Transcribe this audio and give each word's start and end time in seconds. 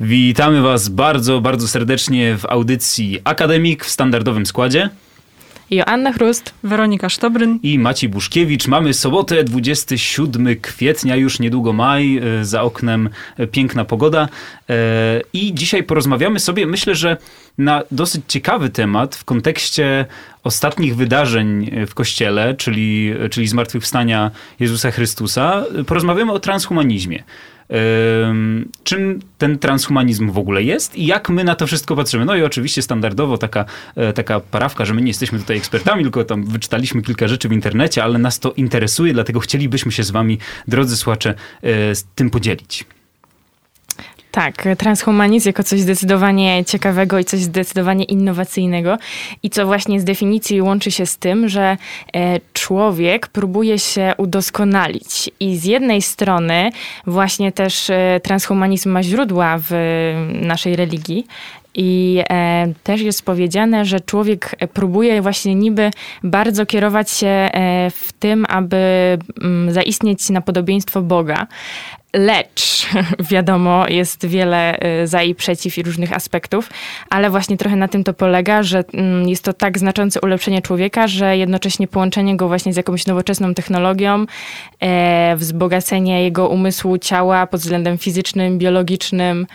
Witamy 0.00 0.62
Was 0.62 0.88
bardzo, 0.88 1.40
bardzo 1.40 1.68
serdecznie 1.68 2.36
w 2.38 2.46
audycji 2.46 3.20
Akademik 3.24 3.84
w 3.84 3.90
standardowym 3.90 4.46
składzie. 4.46 4.90
Joanna 5.70 6.12
Chrust, 6.12 6.54
Weronika 6.62 7.08
Sztobryn 7.08 7.58
i 7.62 7.78
Maciej 7.78 8.10
Buszkiewicz. 8.10 8.68
Mamy 8.68 8.94
sobotę, 8.94 9.44
27 9.44 10.56
kwietnia, 10.60 11.16
już 11.16 11.38
niedługo 11.38 11.72
maj, 11.72 12.18
e, 12.18 12.44
za 12.44 12.62
oknem 12.62 13.08
e, 13.36 13.46
piękna 13.46 13.84
pogoda. 13.84 14.28
E, 14.70 15.20
I 15.32 15.54
dzisiaj 15.54 15.82
porozmawiamy 15.82 16.40
sobie, 16.40 16.66
myślę, 16.66 16.94
że 16.94 17.16
na 17.58 17.82
dosyć 17.90 18.24
ciekawy 18.28 18.70
temat 18.70 19.16
w 19.16 19.24
kontekście 19.24 20.06
ostatnich 20.44 20.96
wydarzeń 20.96 21.70
w 21.86 21.94
Kościele, 21.94 22.54
czyli, 22.54 23.14
czyli 23.30 23.48
zmartwychwstania 23.48 24.30
Jezusa 24.60 24.90
Chrystusa. 24.90 25.64
Porozmawiamy 25.86 26.32
o 26.32 26.40
transhumanizmie 26.40 27.24
czym 28.84 29.20
ten 29.38 29.58
transhumanizm 29.58 30.30
w 30.30 30.38
ogóle 30.38 30.62
jest 30.62 30.96
i 30.96 31.06
jak 31.06 31.28
my 31.30 31.44
na 31.44 31.54
to 31.54 31.66
wszystko 31.66 31.96
patrzymy. 31.96 32.24
No 32.24 32.36
i 32.36 32.42
oczywiście 32.42 32.82
standardowo 32.82 33.38
taka, 33.38 33.64
e, 33.96 34.12
taka 34.12 34.40
parawka, 34.40 34.84
że 34.84 34.94
my 34.94 35.02
nie 35.02 35.08
jesteśmy 35.08 35.38
tutaj 35.38 35.56
ekspertami, 35.56 36.02
tylko 36.02 36.24
tam 36.24 36.44
wyczytaliśmy 36.44 37.02
kilka 37.02 37.28
rzeczy 37.28 37.48
w 37.48 37.52
internecie, 37.52 38.04
ale 38.04 38.18
nas 38.18 38.38
to 38.38 38.52
interesuje, 38.52 39.12
dlatego 39.12 39.40
chcielibyśmy 39.40 39.92
się 39.92 40.02
z 40.02 40.10
wami, 40.10 40.38
drodzy 40.68 40.96
słuchacze, 40.96 41.34
e, 41.62 41.94
z 41.94 42.04
tym 42.14 42.30
podzielić. 42.30 42.84
Tak, 44.34 44.64
transhumanizm 44.78 45.48
jako 45.48 45.62
coś 45.62 45.80
zdecydowanie 45.80 46.64
ciekawego 46.64 47.18
i 47.18 47.24
coś 47.24 47.40
zdecydowanie 47.40 48.04
innowacyjnego. 48.04 48.98
I 49.42 49.50
co 49.50 49.66
właśnie 49.66 50.00
z 50.00 50.04
definicji 50.04 50.62
łączy 50.62 50.90
się 50.90 51.06
z 51.06 51.16
tym, 51.16 51.48
że 51.48 51.76
e, 52.16 52.40
człowiek 52.52 53.26
próbuje 53.26 53.78
się 53.78 54.12
udoskonalić. 54.16 55.30
I 55.40 55.56
z 55.56 55.64
jednej 55.64 56.02
strony 56.02 56.70
właśnie 57.06 57.52
też 57.52 57.90
e, 57.90 58.20
transhumanizm 58.22 58.90
ma 58.90 59.02
źródła 59.02 59.58
w 59.58 59.70
naszej 60.42 60.76
religii, 60.76 61.26
i 61.74 62.22
e, 62.30 62.72
też 62.82 63.00
jest 63.00 63.24
powiedziane, 63.24 63.84
że 63.84 64.00
człowiek 64.00 64.56
próbuje 64.72 65.22
właśnie 65.22 65.54
niby 65.54 65.90
bardzo 66.22 66.66
kierować 66.66 67.10
się 67.10 67.26
e, 67.26 67.90
w 67.90 68.12
tym, 68.12 68.46
aby 68.48 68.76
m, 68.76 69.20
mm, 69.42 69.72
zaistnieć 69.72 70.30
na 70.30 70.40
podobieństwo 70.40 71.02
Boga. 71.02 71.46
Lecz 72.14 72.86
wiadomo, 73.30 73.88
jest 73.88 74.26
wiele 74.26 74.78
y, 75.02 75.06
za 75.06 75.22
i 75.22 75.34
przeciw 75.34 75.78
i 75.78 75.82
różnych 75.82 76.12
aspektów, 76.12 76.70
ale 77.10 77.30
właśnie 77.30 77.56
trochę 77.56 77.76
na 77.76 77.88
tym 77.88 78.04
to 78.04 78.14
polega, 78.14 78.62
że 78.62 78.84
mm, 78.94 79.28
jest 79.28 79.44
to 79.44 79.52
tak 79.52 79.78
znaczące 79.78 80.20
ulepszenie 80.20 80.62
człowieka, 80.62 81.08
że 81.08 81.36
jednocześnie 81.36 81.88
połączenie 81.88 82.36
go 82.36 82.48
właśnie 82.48 82.72
z 82.72 82.76
jakąś 82.76 83.06
nowoczesną 83.06 83.54
technologią, 83.54 84.26
e, 84.80 85.36
wzbogacenie 85.36 86.22
jego 86.22 86.48
umysłu, 86.48 86.98
ciała 86.98 87.46
pod 87.46 87.60
względem 87.60 87.98
fizycznym, 87.98 88.58
biologicznym 88.58 89.46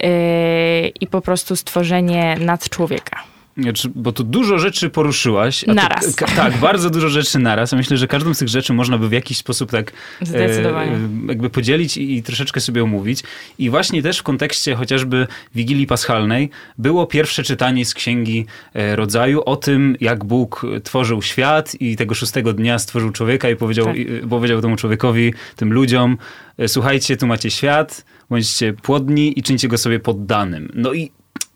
e, 0.00 0.88
i 0.88 1.06
po 1.06 1.20
prostu 1.20 1.56
stworzenie 1.56 2.36
nad 2.40 2.68
człowieka. 2.68 3.31
Znaczy, 3.56 3.90
bo 3.94 4.12
tu 4.12 4.24
dużo 4.24 4.58
rzeczy 4.58 4.90
poruszyłaś. 4.90 5.66
naraz. 5.66 6.16
To, 6.16 6.26
tak, 6.36 6.56
bardzo 6.56 6.90
dużo 6.90 7.08
rzeczy 7.08 7.38
naraz. 7.38 7.72
myślę, 7.72 7.96
że 7.96 8.06
każdą 8.06 8.34
z 8.34 8.38
tych 8.38 8.48
rzeczy 8.48 8.72
można 8.72 8.98
by 8.98 9.08
w 9.08 9.12
jakiś 9.12 9.38
sposób 9.38 9.70
tak 9.70 9.92
Zdecydowanie. 10.22 10.92
E, 10.92 10.98
jakby 11.28 11.50
podzielić 11.50 11.96
i, 11.96 12.16
i, 12.16 12.22
troszeczkę 12.22 12.60
sobie 12.60 12.82
omówić. 12.82 13.22
I 13.58 13.70
właśnie 13.70 14.02
też 14.02 14.18
w 14.18 14.22
kontekście 14.22 14.74
chociażby 14.74 15.26
Wigilii 15.54 15.86
Paschalnej 15.86 16.50
było 16.78 17.06
pierwsze 17.06 17.42
czytanie 17.42 17.84
z 17.84 17.94
Księgi 17.94 18.46
e, 18.74 18.96
Rodzaju 18.96 19.42
o 19.44 19.56
tym, 19.56 19.96
jak 20.00 20.24
Bóg 20.24 20.66
tworzył 20.84 21.22
świat 21.22 21.74
i 21.80 21.96
tego 21.96 22.14
szóstego 22.14 22.52
dnia 22.52 22.78
stworzył 22.78 23.10
człowieka 23.10 23.50
i 23.50 23.56
powiedział, 23.56 23.86
tak. 23.86 23.96
i, 23.96 24.06
powiedział 24.30 24.60
temu 24.60 24.76
człowiekowi, 24.76 25.34
tym 25.56 25.72
ludziom, 25.72 26.18
e, 26.58 26.68
słuchajcie, 26.68 27.16
tu 27.16 27.26
macie 27.26 27.50
świat, 27.50 28.04
bądźcie 28.30 28.72
płodni 28.72 29.38
i 29.38 29.42
czyńcie 29.42 29.68
go 29.68 29.78
sobie 29.78 30.00
poddanym. 30.00 30.72
No 30.74 30.92
i 30.92 31.10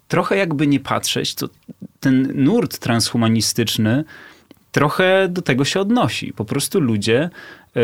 trochę 0.09 0.37
jakby 0.37 0.67
nie 0.67 0.81
patrzeć, 0.81 1.35
to 1.35 1.49
ten 2.01 2.33
nurt 2.35 2.79
transhumanistyczny 2.79 4.05
trochę 4.77 5.29
do 5.29 5.43
tego 5.43 5.65
się 5.65 5.81
odnosi. 5.81 6.33
Po 6.33 6.45
prostu 6.45 6.81
ludzie, 6.81 7.31
e, 7.77 7.81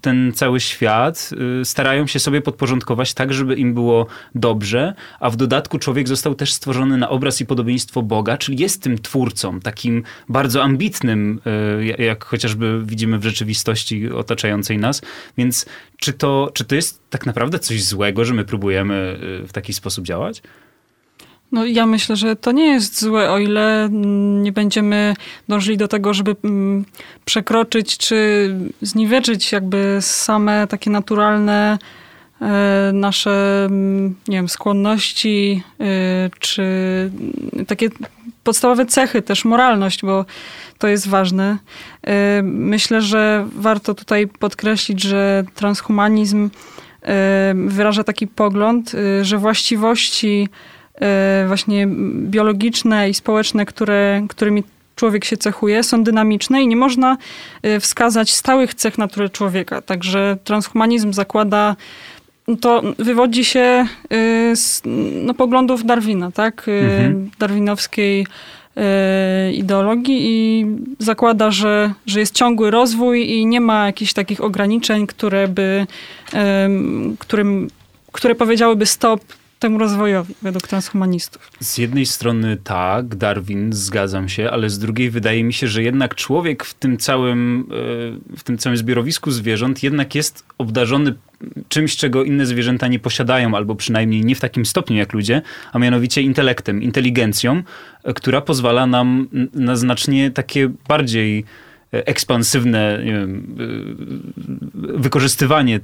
ten 0.00 0.32
cały 0.34 0.60
świat 0.60 1.30
e, 1.60 1.64
starają 1.64 2.06
się 2.06 2.18
sobie 2.18 2.40
podporządkować 2.40 3.14
tak, 3.14 3.32
żeby 3.32 3.54
im 3.54 3.74
było 3.74 4.06
dobrze, 4.34 4.94
a 5.20 5.30
w 5.30 5.36
dodatku 5.36 5.78
człowiek 5.78 6.08
został 6.08 6.34
też 6.34 6.52
stworzony 6.52 6.96
na 6.96 7.08
obraz 7.08 7.40
i 7.40 7.46
podobieństwo 7.46 8.02
Boga, 8.02 8.38
czyli 8.38 8.58
jest 8.58 8.82
tym 8.82 8.98
twórcą, 8.98 9.60
takim 9.60 10.02
bardzo 10.28 10.62
ambitnym, 10.62 11.40
e, 11.98 12.04
jak 12.04 12.24
chociażby 12.24 12.82
widzimy 12.84 13.18
w 13.18 13.24
rzeczywistości 13.24 14.10
otaczającej 14.10 14.78
nas. 14.78 15.02
Więc 15.38 15.66
czy 15.96 16.12
to, 16.12 16.50
czy 16.54 16.64
to 16.64 16.74
jest 16.74 17.00
tak 17.10 17.26
naprawdę 17.26 17.58
coś 17.58 17.84
złego, 17.84 18.24
że 18.24 18.34
my 18.34 18.44
próbujemy 18.44 19.18
w 19.48 19.52
taki 19.52 19.72
sposób 19.72 20.04
działać? 20.04 20.42
No 21.52 21.64
ja 21.64 21.86
myślę, 21.86 22.16
że 22.16 22.36
to 22.36 22.52
nie 22.52 22.66
jest 22.66 23.00
złe, 23.00 23.30
o 23.30 23.38
ile 23.38 23.88
nie 24.42 24.52
będziemy 24.52 25.14
dążyli 25.48 25.76
do 25.76 25.88
tego, 25.88 26.14
żeby 26.14 26.36
mm, 26.44 26.84
przekroczyć 27.24 27.98
czy 27.98 28.50
zniweczyć 28.82 29.52
jakby 29.52 29.98
same 30.00 30.66
takie 30.66 30.90
naturalne 30.90 31.78
e, 32.40 32.90
nasze, 32.94 33.64
mm, 33.64 34.14
nie 34.28 34.36
wiem, 34.36 34.48
skłonności, 34.48 35.62
e, 35.80 35.84
czy 36.38 36.64
takie 37.66 37.88
podstawowe 38.44 38.86
cechy, 38.86 39.22
też 39.22 39.44
moralność, 39.44 40.02
bo 40.02 40.24
to 40.78 40.88
jest 40.88 41.08
ważne. 41.08 41.58
E, 42.06 42.42
myślę, 42.42 43.02
że 43.02 43.46
warto 43.56 43.94
tutaj 43.94 44.26
podkreślić, 44.26 45.02
że 45.02 45.44
transhumanizm 45.54 46.50
wyraża 47.54 48.04
taki 48.04 48.26
pogląd, 48.26 48.92
że 49.22 49.38
właściwości 49.38 50.48
właśnie 51.48 51.86
biologiczne 52.14 53.10
i 53.10 53.14
społeczne, 53.14 53.66
które, 53.66 54.22
którymi 54.28 54.62
człowiek 54.96 55.24
się 55.24 55.36
cechuje, 55.36 55.82
są 55.82 56.04
dynamiczne 56.04 56.62
i 56.62 56.68
nie 56.68 56.76
można 56.76 57.16
e, 57.62 57.80
wskazać 57.80 58.30
stałych 58.34 58.74
cech 58.74 58.98
natury 58.98 59.30
człowieka. 59.30 59.82
Także 59.82 60.36
transhumanizm 60.44 61.12
zakłada 61.12 61.76
no 62.48 62.56
to 62.56 62.82
wywodzi 62.98 63.44
się 63.44 63.60
e, 63.60 63.86
z 64.56 64.82
no, 65.24 65.34
poglądów 65.34 65.84
Darwina, 65.84 66.30
tak? 66.30 66.66
Mhm. 66.68 67.30
Darwinowskiej 67.38 68.26
ideologii 69.52 70.18
i 70.22 70.66
zakłada, 70.98 71.50
że, 71.50 71.92
że 72.06 72.20
jest 72.20 72.34
ciągły 72.34 72.70
rozwój 72.70 73.30
i 73.30 73.46
nie 73.46 73.60
ma 73.60 73.86
jakichś 73.86 74.12
takich 74.12 74.40
ograniczeń, 74.40 75.06
które 75.06 75.48
by, 75.48 75.86
którym, 77.18 77.68
które 78.12 78.34
powiedziałyby 78.34 78.86
stop, 78.86 79.20
temu 79.60 79.78
rozwojowi 79.78 80.34
według 80.42 80.68
transhumanistów. 80.68 81.50
Z 81.60 81.78
jednej 81.78 82.06
strony 82.06 82.56
tak, 82.64 83.14
Darwin, 83.14 83.72
zgadzam 83.72 84.28
się, 84.28 84.50
ale 84.50 84.70
z 84.70 84.78
drugiej 84.78 85.10
wydaje 85.10 85.44
mi 85.44 85.52
się, 85.52 85.68
że 85.68 85.82
jednak 85.82 86.14
człowiek 86.14 86.64
w 86.64 86.74
tym 86.74 86.98
całym, 86.98 87.66
e, 88.32 88.36
w 88.36 88.42
tym 88.42 88.58
całym 88.58 88.76
zbiorowisku 88.76 89.30
zwierząt 89.30 89.82
jednak 89.82 90.14
jest 90.14 90.44
obdarzony 90.58 91.14
czymś, 91.68 91.96
czego 91.96 92.24
inne 92.24 92.46
zwierzęta 92.46 92.88
nie 92.88 92.98
posiadają, 92.98 93.54
albo 93.54 93.74
przynajmniej 93.74 94.24
nie 94.24 94.34
w 94.34 94.40
takim 94.40 94.66
stopniu 94.66 94.96
jak 94.96 95.12
ludzie, 95.12 95.42
a 95.72 95.78
mianowicie 95.78 96.22
intelektem, 96.22 96.82
inteligencją, 96.82 97.62
e, 98.04 98.14
która 98.14 98.40
pozwala 98.40 98.86
nam 98.86 99.28
na 99.54 99.76
znacznie 99.76 100.30
takie 100.30 100.70
bardziej 100.88 101.44
e, 101.94 102.06
ekspansywne 102.06 103.02
wiem, 103.04 103.56
wykorzystywanie 104.74 105.80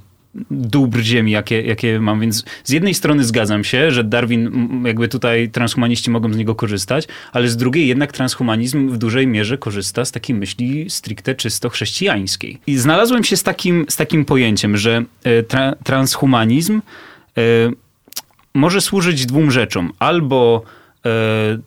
dóbr 0.51 1.01
ziemi, 1.01 1.33
jakie, 1.33 1.63
jakie 1.63 2.01
mam. 2.01 2.21
Więc 2.21 2.45
z 2.65 2.71
jednej 2.71 2.95
strony 2.95 3.25
zgadzam 3.25 3.65
się, 3.65 3.91
że 3.91 4.05
Darwin, 4.05 4.71
jakby 4.87 5.09
tutaj 5.09 5.51
transhumaniści 5.51 6.11
mogą 6.11 6.33
z 6.33 6.37
niego 6.37 6.55
korzystać, 6.55 7.09
ale 7.33 7.49
z 7.49 7.57
drugiej 7.57 7.89
jednak 7.89 8.13
transhumanizm 8.13 8.89
w 8.91 8.99
dużej 8.99 9.27
mierze 9.27 9.59
korzysta 9.59 10.05
z 10.05 10.13
takiej 10.13 10.37
myśli 10.37 10.91
stricte 10.91 11.35
czysto 11.35 11.69
chrześcijańskiej. 11.69 12.59
I 12.67 12.77
znalazłem 12.77 13.25
się 13.25 13.37
z 13.37 13.43
takim, 13.43 13.87
z 13.89 13.97
takim 13.97 14.25
pojęciem, 14.25 14.77
że 14.77 15.05
e, 15.25 15.43
tra, 15.43 15.75
transhumanizm 15.85 16.83
e, 17.39 17.43
może 18.55 18.81
służyć 18.81 19.27
dwóm 19.27 19.51
rzeczom. 19.51 19.93
Albo 19.99 20.63
e, 21.07 21.59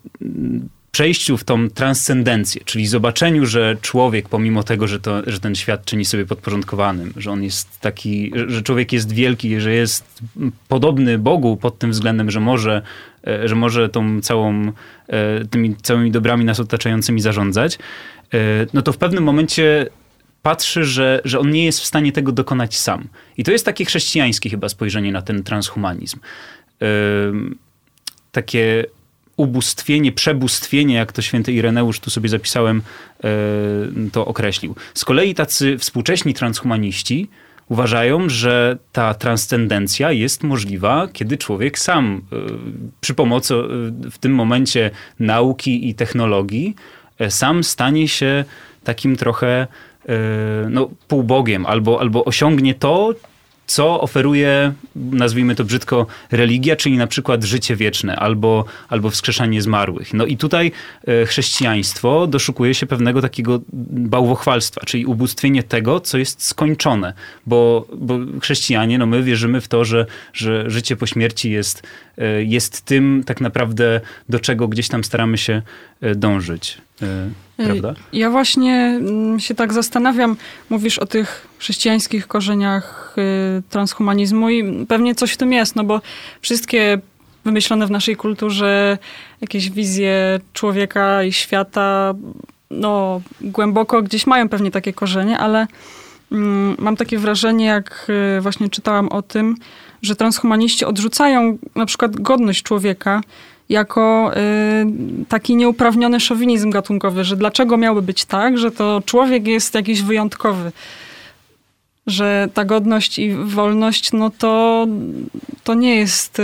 przejściu 1.00 1.38
w 1.38 1.44
tą 1.44 1.70
transcendencję, 1.70 2.62
czyli 2.66 2.88
zobaczeniu, 2.88 3.46
że 3.46 3.78
człowiek, 3.82 4.30
pomimo 4.30 4.64
tego, 4.64 4.88
że, 4.88 5.00
to, 5.00 5.22
że 5.28 5.40
ten 5.40 5.56
świat 5.56 5.86
czyni 5.86 6.06
sobie 6.06 6.26
podporządkowanym, 6.26 7.14
że 7.18 7.32
on 7.32 7.44
jest 7.44 7.80
taki, 7.80 8.32
że 8.48 8.62
człowiek 8.62 8.94
jest 8.94 9.12
wielki, 9.12 9.62
że 9.62 9.74
jest 9.74 10.20
podobny 10.68 11.18
Bogu 11.18 11.58
pod 11.58 11.80
tym 11.80 11.92
względem, 11.92 12.32
że 12.32 12.40
może, 12.40 12.82
e, 13.28 13.48
że 13.48 13.56
może 13.56 13.90
tą 13.90 14.22
całą, 14.22 14.72
e, 15.08 15.46
tymi 15.46 15.76
całymi 15.76 16.12
dobrami 16.12 16.46
nas 16.46 16.60
otaczającymi 16.60 17.22
zarządzać, 17.22 17.80
e, 18.34 18.38
no 18.74 18.82
to 18.82 18.94
w 18.94 18.98
pewnym 18.98 19.24
momencie 19.24 19.88
patrzy, 20.42 20.84
że, 20.84 21.22
że 21.26 21.40
on 21.40 21.52
nie 21.52 21.66
jest 21.66 21.80
w 21.80 21.86
stanie 21.86 22.12
tego 22.12 22.32
dokonać 22.32 22.78
sam. 22.78 23.08
I 23.38 23.44
to 23.44 23.52
jest 23.52 23.66
takie 23.66 23.86
chrześcijańskie 23.86 24.50
chyba 24.50 24.70
spojrzenie 24.70 25.12
na 25.12 25.22
ten 25.22 25.44
transhumanizm. 25.44 26.20
Takie 28.32 28.86
ubóstwienie, 29.40 30.12
przebóstwienie, 30.12 30.96
jak 30.96 31.12
to 31.12 31.22
święty 31.22 31.54
Ireneusz 31.54 32.00
tu 32.00 32.10
sobie 32.10 32.30
zapisałem, 32.30 32.82
e, 33.24 33.30
to 34.12 34.26
określił. 34.26 34.76
Z 34.94 35.06
kolei 35.06 35.36
tacy 35.36 35.78
współcześni 35.78 36.34
transhumaniści, 36.34 37.30
uważają, 37.70 38.30
że 38.30 38.78
ta 38.92 39.14
transcendencja 39.14 40.12
jest 40.12 40.44
możliwa, 40.44 41.08
kiedy 41.14 41.38
człowiek 41.38 41.80
sam 41.80 42.22
przy 43.02 43.14
pomocy 43.14 43.54
w 44.12 44.18
tym 44.18 44.32
momencie 44.36 44.92
nauki 45.20 45.90
i 45.90 45.96
technologii 45.96 46.76
sam 47.30 47.64
stanie 47.64 48.08
się 48.08 48.46
takim 48.84 49.16
trochę 49.16 49.68
no, 50.70 50.90
półbogiem 51.08 51.66
albo, 51.66 52.00
albo 52.00 52.26
osiągnie 52.26 52.76
to, 52.76 53.14
co 53.70 54.02
oferuje, 54.02 54.74
nazwijmy 54.96 55.56
to 55.56 55.64
brzydko, 55.64 56.08
religia, 56.32 56.76
czyli 56.76 56.98
na 56.98 57.08
przykład 57.08 57.44
życie 57.44 57.76
wieczne 57.76 58.16
albo, 58.16 58.66
albo 58.90 59.10
wskrzeszanie 59.10 59.62
zmarłych. 59.62 60.14
No 60.14 60.26
i 60.26 60.38
tutaj 60.38 60.72
e, 61.08 61.26
chrześcijaństwo 61.26 62.28
doszukuje 62.28 62.74
się 62.74 62.86
pewnego 62.86 63.22
takiego 63.22 63.62
bałwochwalstwa, 63.74 64.82
czyli 64.86 65.06
ubóstwienie 65.06 65.64
tego, 65.64 66.00
co 66.00 66.18
jest 66.18 66.46
skończone, 66.46 67.14
bo, 67.46 67.88
bo 67.98 68.20
chrześcijanie, 68.42 68.98
no 68.98 69.06
my 69.06 69.24
wierzymy 69.24 69.62
w 69.62 69.68
to, 69.68 69.86
że, 69.86 70.06
że 70.34 70.70
życie 70.70 70.96
po 70.96 71.06
śmierci 71.08 71.52
jest, 71.52 71.84
e, 72.18 72.44
jest 72.44 72.82
tym 72.82 73.24
tak 73.26 73.42
naprawdę, 73.42 74.02
do 74.30 74.40
czego 74.40 74.68
gdzieś 74.68 74.88
tam 74.88 75.04
staramy 75.04 75.38
się 75.38 75.62
e, 76.02 76.16
dążyć. 76.16 76.78
Prawda? 77.66 77.94
Ja 78.14 78.30
właśnie 78.30 78.76
mm, 78.76 79.40
się 79.40 79.56
tak 79.56 79.74
zastanawiam, 79.74 80.36
mówisz 80.70 81.00
o 81.00 81.06
tych 81.06 81.48
chrześcijańskich 81.58 82.28
korzeniach 82.28 83.16
y, 83.18 83.64
transhumanizmu 83.70 84.50
i 84.50 84.86
pewnie 84.86 85.16
coś 85.16 85.32
w 85.32 85.38
tym 85.38 85.54
jest, 85.54 85.76
no 85.76 85.84
bo 85.84 86.02
wszystkie 86.42 87.00
wymyślone 87.46 87.88
w 87.88 87.92
naszej 87.92 88.16
kulturze 88.16 88.98
jakieś 89.42 89.70
wizje 89.70 90.40
człowieka 90.54 91.24
i 91.24 91.34
świata, 91.34 92.14
no 92.72 93.22
głęboko 93.42 94.02
gdzieś 94.02 94.28
mają 94.28 94.50
pewnie 94.50 94.72
takie 94.72 94.94
korzenie, 94.94 95.38
ale 95.38 95.68
mm, 96.32 96.76
mam 96.80 96.96
takie 96.96 97.18
wrażenie, 97.18 97.66
jak 97.66 98.08
y, 98.38 98.42
właśnie 98.42 98.70
czytałam 98.70 99.10
o 99.10 99.22
tym, 99.22 99.56
że 100.02 100.16
transhumaniści 100.16 100.86
odrzucają 100.86 101.58
na 101.76 101.86
przykład 101.86 102.22
godność 102.22 102.64
człowieka 102.64 103.22
jako 103.70 104.32
y, 104.38 105.26
taki 105.26 105.56
nieuprawniony 105.56 106.20
szowinizm 106.20 106.70
gatunkowy, 106.70 107.24
że 107.24 107.36
dlaczego 107.36 107.78
miałby 107.78 108.02
być 108.02 108.26
tak, 108.26 108.58
że 108.58 108.72
to 108.72 109.02
człowiek 109.06 109.48
jest 109.48 109.76
jakiś 109.76 110.02
wyjątkowy. 110.02 110.72
Że 112.08 112.50
ta 112.54 112.66
godność 112.66 113.20
i 113.20 113.36
wolność, 113.36 114.12
no 114.12 114.30
to, 114.30 114.88
to 115.64 115.74
nie 115.74 115.96
jest, 115.96 116.40
y, 116.40 116.44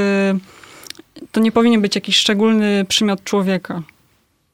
to 1.32 1.40
nie 1.40 1.52
powinien 1.52 1.82
być 1.82 1.96
jakiś 1.96 2.18
szczególny 2.18 2.86
przymiot 2.90 3.24
człowieka 3.24 3.82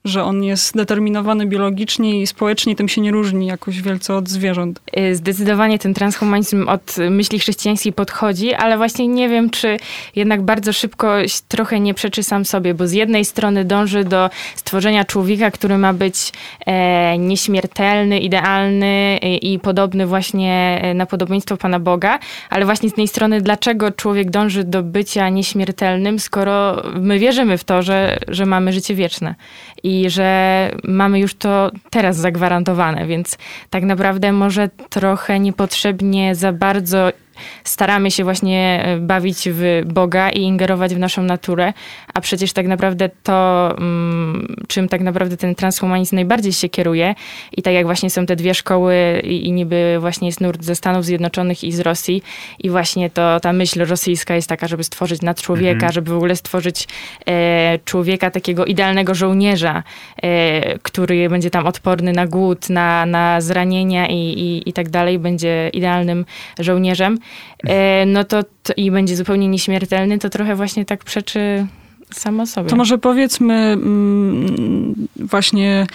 że 0.05 0.23
on 0.23 0.43
jest 0.43 0.67
zdeterminowany 0.67 1.45
biologicznie 1.45 2.21
i 2.21 2.27
społecznie 2.27 2.75
tym 2.75 2.89
się 2.89 3.01
nie 3.01 3.11
różni 3.11 3.47
jakoś 3.47 3.81
wielce 3.81 4.15
od 4.15 4.29
zwierząt. 4.29 4.81
Y, 4.97 5.15
zdecydowanie 5.15 5.79
ten 5.79 5.93
transhumanizm 5.93 6.69
od 6.69 6.95
myśli 7.09 7.39
chrześcijańskiej 7.39 7.93
podchodzi, 7.93 8.53
ale 8.53 8.77
właśnie 8.77 9.07
nie 9.07 9.29
wiem, 9.29 9.49
czy 9.49 9.77
jednak 10.15 10.41
bardzo 10.41 10.73
szybko 10.73 11.15
trochę 11.47 11.79
nie 11.79 11.93
przeczy 11.93 12.23
sam 12.23 12.45
sobie, 12.45 12.73
bo 12.73 12.87
z 12.87 12.91
jednej 12.91 13.25
strony 13.25 13.65
dąży 13.65 14.03
do 14.03 14.29
stworzenia 14.55 15.05
człowieka, 15.05 15.51
który 15.51 15.77
ma 15.77 15.93
być 15.93 16.31
e, 16.65 17.17
nieśmiertelny, 17.17 18.19
idealny 18.19 19.19
i, 19.21 19.53
i 19.53 19.59
podobny 19.59 20.07
właśnie 20.07 20.79
e, 20.81 20.93
na 20.93 21.05
podobieństwo 21.05 21.57
Pana 21.57 21.79
Boga, 21.79 22.19
ale 22.49 22.65
właśnie 22.65 22.89
z 22.89 22.93
tej 22.93 23.07
strony, 23.07 23.41
dlaczego 23.41 23.91
człowiek 23.91 24.29
dąży 24.29 24.63
do 24.63 24.83
bycia 24.83 25.29
nieśmiertelnym, 25.29 26.19
skoro 26.19 26.83
my 26.95 27.19
wierzymy 27.19 27.57
w 27.57 27.63
to, 27.63 27.83
że, 27.83 28.19
że 28.27 28.45
mamy 28.45 28.73
życie 28.73 28.95
wieczne. 28.95 29.35
I 29.83 30.09
że 30.09 30.71
mamy 30.83 31.19
już 31.19 31.35
to 31.35 31.71
teraz 31.89 32.17
zagwarantowane, 32.17 33.05
więc 33.05 33.37
tak 33.69 33.83
naprawdę 33.83 34.31
może 34.31 34.69
trochę 34.89 35.39
niepotrzebnie 35.39 36.35
za 36.35 36.53
bardzo 36.53 37.09
staramy 37.63 38.11
się 38.11 38.23
właśnie 38.23 38.83
e, 38.85 38.97
bawić 38.97 39.49
w 39.51 39.81
Boga 39.85 40.29
i 40.29 40.41
ingerować 40.41 40.95
w 40.95 40.99
naszą 40.99 41.23
naturę, 41.23 41.73
a 42.13 42.21
przecież 42.21 42.53
tak 42.53 42.67
naprawdę 42.67 43.09
to, 43.23 43.69
mm, 43.77 44.55
czym 44.67 44.87
tak 44.87 45.01
naprawdę 45.01 45.37
ten 45.37 45.55
transhumanizm 45.55 46.15
najbardziej 46.15 46.53
się 46.53 46.69
kieruje 46.69 47.15
i 47.57 47.61
tak 47.61 47.73
jak 47.73 47.85
właśnie 47.85 48.09
są 48.09 48.25
te 48.25 48.35
dwie 48.35 48.53
szkoły 48.53 49.21
i, 49.23 49.47
i 49.47 49.51
niby 49.51 49.97
właśnie 49.99 50.27
jest 50.27 50.41
nurt 50.41 50.63
ze 50.63 50.75
Stanów 50.75 51.05
Zjednoczonych 51.05 51.63
i 51.63 51.71
z 51.71 51.79
Rosji 51.79 52.23
i 52.59 52.69
właśnie 52.69 53.09
to 53.09 53.39
ta 53.39 53.53
myśl 53.53 53.85
rosyjska 53.85 54.35
jest 54.35 54.49
taka, 54.49 54.67
żeby 54.67 54.83
stworzyć 54.83 55.21
nad 55.21 55.41
człowieka, 55.41 55.73
mhm. 55.73 55.91
żeby 55.91 56.11
w 56.11 56.15
ogóle 56.15 56.35
stworzyć 56.35 56.87
e, 57.27 57.79
człowieka 57.85 58.31
takiego 58.31 58.65
idealnego 58.65 59.15
żołnierza, 59.15 59.83
e, 60.23 60.79
który 60.79 61.29
będzie 61.29 61.49
tam 61.49 61.67
odporny 61.67 62.13
na 62.13 62.27
głód, 62.27 62.69
na, 62.69 63.05
na 63.05 63.41
zranienia 63.41 64.07
i, 64.07 64.15
i, 64.15 64.69
i 64.69 64.73
tak 64.73 64.89
dalej, 64.89 65.19
będzie 65.19 65.69
idealnym 65.73 66.25
żołnierzem. 66.59 67.19
E, 67.63 68.05
no 68.05 68.23
to, 68.23 68.43
to, 68.63 68.73
i 68.77 68.91
będzie 68.91 69.15
zupełnie 69.15 69.47
nieśmiertelny, 69.47 70.19
to 70.19 70.29
trochę 70.29 70.55
właśnie 70.55 70.85
tak 70.85 71.03
przeczy 71.03 71.67
samo 72.13 72.45
sobie. 72.47 72.69
To 72.69 72.75
może 72.75 72.97
powiedzmy 72.97 73.53
mm, 73.53 74.95
właśnie 75.15 75.87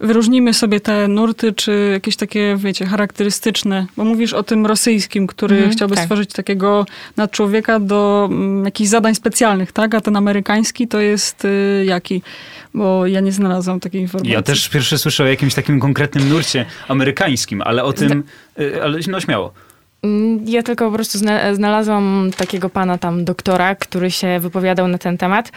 wyróżnijmy 0.00 0.54
sobie 0.54 0.80
te 0.80 1.08
nurty, 1.08 1.52
czy 1.52 1.90
jakieś 1.92 2.16
takie, 2.16 2.56
wiecie, 2.58 2.86
charakterystyczne, 2.86 3.86
bo 3.96 4.04
mówisz 4.04 4.32
o 4.32 4.42
tym 4.42 4.66
rosyjskim, 4.66 5.26
który 5.26 5.56
mm, 5.56 5.70
chciałby 5.70 5.94
tak. 5.94 6.04
stworzyć 6.04 6.32
takiego 6.32 6.86
nadczłowieka 7.16 7.80
do 7.80 8.28
mm, 8.30 8.64
jakichś 8.64 8.90
zadań 8.90 9.14
specjalnych, 9.14 9.72
tak? 9.72 9.94
A 9.94 10.00
ten 10.00 10.16
amerykański 10.16 10.88
to 10.88 11.00
jest 11.00 11.44
y, 11.44 11.84
jaki? 11.86 12.22
Bo 12.74 13.06
ja 13.06 13.20
nie 13.20 13.32
znalazłam 13.32 13.80
takiej 13.80 14.00
informacji. 14.00 14.32
Ja 14.32 14.42
też 14.42 14.68
pierwszy 14.68 14.98
słyszę 14.98 15.24
o 15.24 15.26
jakimś 15.26 15.54
takim 15.54 15.80
konkretnym 15.80 16.28
nurcie 16.28 16.66
amerykańskim, 16.88 17.62
ale 17.62 17.84
o 17.84 17.92
tym, 17.92 18.24
y, 18.60 18.82
ale 18.82 18.98
no 19.08 19.20
śmiało. 19.20 19.52
Mm, 20.04 20.40
ja 20.46 20.62
tylko 20.62 20.86
po 20.86 20.94
prostu 20.94 21.18
znalazłam 21.52 22.30
takiego 22.36 22.70
pana 22.70 22.98
tam, 22.98 23.24
doktora, 23.24 23.74
który 23.74 24.10
się 24.10 24.40
wypowiadał 24.40 24.88
na 24.88 24.98
ten 24.98 25.18
temat 25.18 25.52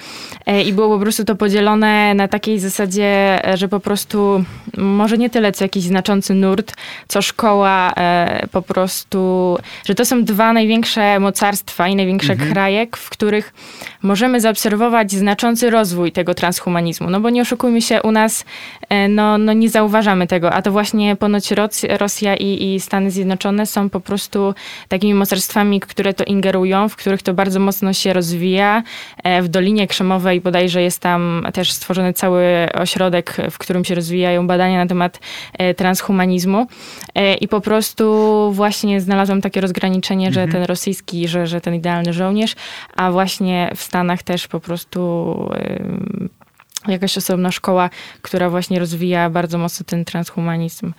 e, 0.46 0.64
i 0.64 0.74
było 0.74 0.96
po 0.98 1.02
prostu 1.02 1.26
to 1.26 1.36
podzielone 1.36 2.14
na 2.14 2.28
takiej 2.28 2.60
zasadzie, 2.60 3.40
że 3.54 3.68
po 3.68 3.80
prostu 3.80 4.44
może 4.78 5.18
nie 5.18 5.30
tyle 5.30 5.52
co 5.52 5.66
jakiś 5.66 5.84
znaczący 5.84 6.34
nurt, 6.34 6.74
co 7.08 7.22
szkoła 7.22 7.94
e, 7.98 8.48
po 8.52 8.62
prostu, 8.62 9.58
że 9.86 9.96
to 9.96 10.06
są 10.06 10.24
dwa 10.24 10.54
największe 10.54 11.20
mocarstwa 11.20 11.88
i 11.88 11.96
największe 11.96 12.34
mhm. 12.34 12.52
kraje, 12.52 12.88
w 12.96 13.10
których 13.10 13.54
możemy 14.04 14.42
zaobserwować 14.42 15.12
znaczący 15.12 15.70
rozwój 15.70 16.12
tego 16.12 16.34
transhumanizmu. 16.34 17.10
No 17.10 17.20
bo 17.20 17.30
nie 17.30 17.42
oszukujmy 17.42 17.82
się, 17.82 18.02
u 18.02 18.12
nas 18.12 18.46
e, 18.90 19.08
no, 19.08 19.38
no 19.38 19.54
nie 19.54 19.70
zauważamy 19.70 20.28
tego, 20.28 20.54
a 20.54 20.62
to 20.62 20.72
właśnie 20.72 21.16
ponoć 21.16 21.52
Rosja 21.90 22.36
i, 22.36 22.76
i 22.76 22.80
Stany 22.80 23.12
Zjednoczone 23.12 23.66
są 23.66 23.90
po 23.90 24.00
prostu 24.00 24.37
prostu 24.38 24.62
takimi 24.88 25.14
mocarstwami, 25.14 25.80
które 25.80 26.14
to 26.14 26.24
ingerują, 26.24 26.90
w 26.90 26.96
których 26.96 27.22
to 27.22 27.34
bardzo 27.34 27.60
mocno 27.60 27.94
się 27.94 28.14
rozwija. 28.14 28.84
E, 29.24 29.42
w 29.42 29.48
Dolinie 29.48 29.88
Krzemowej 29.88 30.42
bodajże 30.42 30.82
jest 30.82 31.00
tam 31.00 31.48
też 31.54 31.72
stworzony 31.72 32.14
cały 32.14 32.44
ośrodek, 32.74 33.38
w 33.52 33.58
którym 33.58 33.86
się 33.86 33.96
rozwijają 33.96 34.48
badania 34.48 34.78
na 34.78 34.88
temat 34.88 35.20
e, 35.54 35.74
transhumanizmu. 35.74 36.68
E, 37.16 37.34
I 37.34 37.48
po 37.48 37.62
prostu 37.62 38.06
właśnie 38.54 39.02
znalazłam 39.02 39.42
takie 39.42 39.62
rozgraniczenie, 39.62 40.34
że 40.34 40.42
mhm. 40.42 40.52
ten 40.52 40.64
rosyjski, 40.64 41.28
że, 41.28 41.48
że 41.48 41.62
ten 41.62 41.76
idealny 41.76 42.14
żołnierz, 42.14 42.56
a 42.96 43.12
właśnie 43.12 43.72
w 43.76 43.82
Stanach 43.82 44.24
też 44.24 44.48
po 44.48 44.60
prostu 44.60 45.50
jakaś 46.88 47.18
osobna 47.18 47.52
szkoła, 47.52 47.90
która 48.22 48.50
właśnie 48.50 48.80
rozwija 48.80 49.30
bardzo 49.30 49.58
mocno 49.58 49.86
ten 49.86 50.06
transhumanizm 50.06 50.94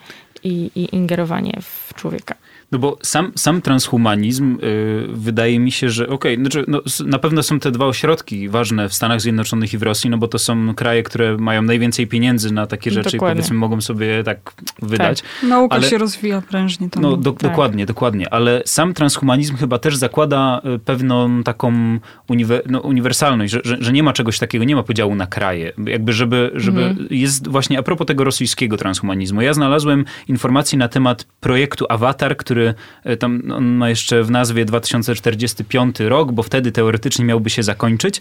i, 0.44 0.70
i 0.74 0.94
ingerowanie 0.96 1.58
w 1.62 1.94
człowieka. 1.94 2.34
No 2.72 2.78
bo 2.78 2.98
sam, 3.02 3.32
sam 3.36 3.62
transhumanizm 3.62 4.58
y, 4.62 5.06
wydaje 5.08 5.58
mi 5.58 5.72
się, 5.72 5.90
że 5.90 6.08
okej, 6.08 6.34
okay, 6.34 6.44
znaczy, 6.44 6.64
no, 6.68 6.80
na 7.06 7.18
pewno 7.18 7.42
są 7.42 7.60
te 7.60 7.70
dwa 7.70 7.86
ośrodki 7.86 8.48
ważne 8.48 8.88
w 8.88 8.94
Stanach 8.94 9.20
Zjednoczonych 9.20 9.74
i 9.74 9.78
w 9.78 9.82
Rosji, 9.82 10.10
no 10.10 10.18
bo 10.18 10.28
to 10.28 10.38
są 10.38 10.74
kraje, 10.74 11.02
które 11.02 11.36
mają 11.36 11.62
najwięcej 11.62 12.06
pieniędzy 12.06 12.52
na 12.52 12.66
takie 12.66 12.90
rzeczy 12.90 13.16
dokładnie. 13.16 13.32
i 13.32 13.36
powiedzmy 13.36 13.56
mogą 13.56 13.80
sobie 13.80 14.24
tak 14.24 14.52
wydać. 14.82 15.22
Tak. 15.22 15.50
Nauka 15.50 15.76
ale, 15.76 15.88
się 15.88 15.98
rozwija 15.98 16.40
prężnie. 16.40 16.88
No 17.00 17.16
do, 17.16 17.32
tak. 17.32 17.50
dokładnie, 17.50 17.86
dokładnie, 17.86 18.32
ale 18.32 18.62
sam 18.64 18.94
transhumanizm 18.94 19.56
chyba 19.56 19.78
też 19.78 19.96
zakłada 19.96 20.60
y, 20.74 20.78
pewną 20.78 21.42
taką 21.42 21.98
uniwer, 22.28 22.62
no, 22.66 22.80
uniwersalność, 22.80 23.52
że, 23.52 23.60
że, 23.64 23.76
że, 23.80 23.92
nie 23.92 24.02
ma 24.02 24.12
czegoś 24.12 24.38
takiego, 24.38 24.64
nie 24.64 24.76
ma 24.76 24.82
podziału 24.82 25.14
na 25.14 25.26
kraje. 25.26 25.72
Jakby 25.86 26.12
żeby, 26.12 26.50
żeby 26.54 26.84
mhm. 26.84 27.08
jest 27.10 27.48
właśnie 27.48 27.78
a 27.78 27.82
propos 27.82 28.06
tego 28.06 28.24
rosyjskiego 28.24 28.76
transhumanizmu. 28.76 29.42
Ja 29.42 29.54
znalazłem 29.54 30.04
informacje 30.28 30.78
na 30.78 30.88
temat 30.88 31.26
projektu 31.40 31.86
Avatar, 31.88 32.36
który 32.36 32.57
który 32.58 32.74
e, 33.04 33.16
tam 33.16 33.42
on 33.52 33.64
ma 33.64 33.88
jeszcze 33.88 34.22
w 34.22 34.30
nazwie 34.30 34.64
2045 34.64 36.00
rok, 36.00 36.32
bo 36.32 36.42
wtedy 36.42 36.72
teoretycznie 36.72 37.24
miałby 37.24 37.50
się 37.50 37.62
zakończyć, 37.62 38.20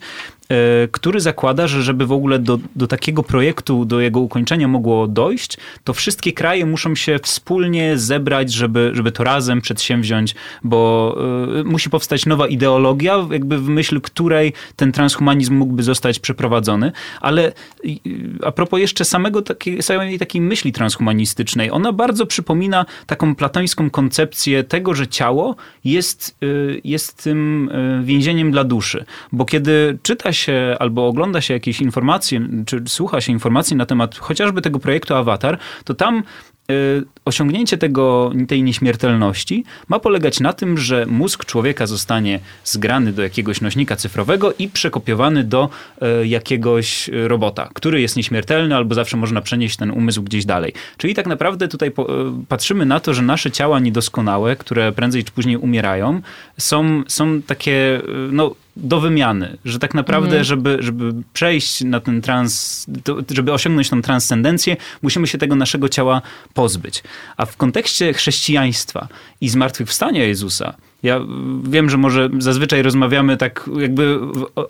e, 0.49 0.87
który 0.91 1.19
zakłada, 1.19 1.67
że 1.67 1.83
żeby 1.83 2.05
w 2.05 2.11
ogóle 2.11 2.39
do, 2.39 2.59
do 2.75 2.87
takiego 2.87 3.23
projektu, 3.23 3.85
do 3.85 3.99
jego 3.99 4.19
ukończenia 4.19 4.67
mogło 4.67 5.07
dojść, 5.07 5.57
to 5.83 5.93
wszystkie 5.93 6.33
kraje 6.33 6.65
muszą 6.65 6.95
się 6.95 7.19
wspólnie 7.23 7.97
zebrać, 7.97 8.53
żeby, 8.53 8.91
żeby 8.93 9.11
to 9.11 9.23
razem 9.23 9.61
przedsięwziąć, 9.61 10.35
bo 10.63 11.17
y, 11.59 11.63
musi 11.63 11.89
powstać 11.89 12.25
nowa 12.25 12.47
ideologia, 12.47 13.27
jakby 13.31 13.57
w 13.57 13.67
myśl 13.69 14.01
której 14.01 14.53
ten 14.75 14.91
transhumanizm 14.91 15.53
mógłby 15.53 15.83
zostać 15.83 16.19
przeprowadzony. 16.19 16.91
Ale 17.21 17.51
a 18.43 18.51
propos 18.51 18.79
jeszcze 18.79 19.05
samego 19.05 19.41
takiej, 19.41 19.83
samej 19.83 20.19
takiej 20.19 20.41
myśli 20.41 20.71
transhumanistycznej, 20.71 21.71
ona 21.71 21.93
bardzo 21.93 22.25
przypomina 22.25 22.85
taką 23.05 23.35
platońską 23.35 23.89
koncepcję 23.89 24.26
koncepcję 24.27 24.63
tego, 24.63 24.93
że 24.93 25.07
ciało 25.07 25.55
jest, 25.83 26.37
y, 26.43 26.81
jest 26.83 27.23
tym 27.23 27.69
y, 27.69 28.03
więzieniem 28.03 28.51
dla 28.51 28.63
duszy. 28.63 29.05
Bo 29.31 29.45
kiedy 29.45 29.97
czyta 30.03 30.33
się 30.33 30.75
albo 30.79 31.07
ogląda 31.07 31.41
się 31.41 31.53
jakieś 31.53 31.81
informacje, 31.81 32.41
czy 32.65 32.83
słucha 32.87 33.21
się 33.21 33.31
informacji 33.31 33.75
na 33.75 33.85
temat 33.85 34.17
chociażby 34.17 34.61
tego 34.61 34.79
projektu 34.79 35.15
Avatar, 35.15 35.57
to 35.83 35.93
tam 35.93 36.23
osiągnięcie 37.25 37.77
tego, 37.77 38.31
tej 38.47 38.63
nieśmiertelności 38.63 39.63
ma 39.87 39.99
polegać 39.99 40.39
na 40.39 40.53
tym, 40.53 40.77
że 40.77 41.05
mózg 41.05 41.45
człowieka 41.45 41.87
zostanie 41.87 42.39
zgrany 42.63 43.13
do 43.13 43.23
jakiegoś 43.23 43.61
nośnika 43.61 43.95
cyfrowego 43.95 44.53
i 44.59 44.69
przekopiowany 44.69 45.43
do 45.43 45.69
y, 46.21 46.27
jakiegoś 46.27 47.09
robota, 47.27 47.69
który 47.73 48.01
jest 48.01 48.15
nieśmiertelny 48.15 48.75
albo 48.75 48.95
zawsze 48.95 49.17
można 49.17 49.41
przenieść 49.41 49.77
ten 49.77 49.91
umysł 49.91 50.23
gdzieś 50.23 50.45
dalej. 50.45 50.73
Czyli 50.97 51.15
tak 51.15 51.27
naprawdę 51.27 51.67
tutaj 51.67 51.89
y, 51.89 51.93
patrzymy 52.47 52.85
na 52.85 52.99
to, 52.99 53.13
że 53.13 53.21
nasze 53.21 53.51
ciała 53.51 53.79
niedoskonałe, 53.79 54.55
które 54.55 54.91
prędzej 54.91 55.23
czy 55.23 55.31
później 55.31 55.57
umierają, 55.57 56.21
są, 56.57 57.03
są 57.07 57.41
takie, 57.41 58.01
no 58.31 58.55
do 58.77 58.99
wymiany, 58.99 59.57
że 59.65 59.79
tak 59.79 59.93
naprawdę, 59.93 60.27
mhm. 60.27 60.43
żeby, 60.43 60.77
żeby 60.79 61.13
przejść 61.33 61.81
na 61.81 61.99
ten 61.99 62.21
trans, 62.21 62.85
żeby 63.31 63.53
osiągnąć 63.53 63.89
tą 63.89 64.01
transcendencję, 64.01 64.77
musimy 65.01 65.27
się 65.27 65.37
tego 65.37 65.55
naszego 65.55 65.89
ciała 65.89 66.21
pozbyć. 66.53 67.03
A 67.37 67.45
w 67.45 67.57
kontekście 67.57 68.13
chrześcijaństwa 68.13 69.07
i 69.41 69.49
zmartwychwstania 69.49 70.23
Jezusa, 70.23 70.73
ja 71.03 71.21
wiem, 71.63 71.89
że 71.89 71.97
może 71.97 72.29
zazwyczaj 72.39 72.81
rozmawiamy 72.81 73.37
tak 73.37 73.69
jakby 73.79 74.19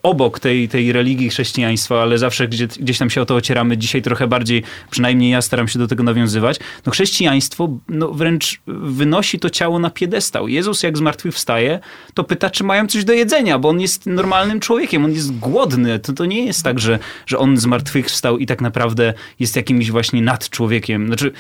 obok 0.04 0.40
tej, 0.40 0.70
tej 0.70 0.92
religii 0.92 1.30
chrześcijaństwa, 1.30 2.02
ale 2.02 2.18
zawsze 2.18 2.48
gdzie, 2.48 2.68
gdzieś 2.68 2.98
tam 2.98 3.10
się 3.10 3.22
o 3.22 3.26
to 3.26 3.36
ocieramy. 3.36 3.78
Dzisiaj 3.78 4.02
trochę 4.02 4.28
bardziej, 4.28 4.64
przynajmniej 4.90 5.32
ja 5.32 5.42
staram 5.42 5.68
się 5.68 5.80
do 5.80 5.88
tego 5.88 6.04
nawiązywać. 6.04 6.60
No 6.86 6.92
chrześcijaństwo 6.92 7.70
no, 7.90 8.12
wręcz 8.12 8.62
wynosi 8.68 9.40
to 9.40 9.50
ciało 9.50 9.80
na 9.80 9.90
piedestał. 9.90 10.48
Jezus 10.48 10.84
jak 10.84 10.98
zmartwychwstaje, 10.98 11.80
to 12.14 12.24
pyta, 12.24 12.50
czy 12.50 12.64
mają 12.64 12.88
coś 12.88 13.06
do 13.06 13.14
jedzenia, 13.14 13.60
bo 13.60 13.70
on 13.70 13.82
jest 13.82 14.06
normalnym 14.06 14.60
człowiekiem, 14.60 15.06
on 15.06 15.12
jest 15.12 15.40
głodny. 15.40 16.00
To, 16.00 16.14
to 16.14 16.26
nie 16.26 16.46
jest 16.46 16.64
tak, 16.64 16.80
że, 16.80 17.00
że 17.26 17.38
on 17.38 17.58
zmartwychwstał 17.58 18.38
i 18.38 18.46
tak 18.46 18.62
naprawdę 18.62 19.14
jest 19.40 19.56
jakimś 19.56 19.92
właśnie 19.92 20.22
nad 20.22 20.50
człowiekiem. 20.50 21.08
Znaczy 21.08 21.32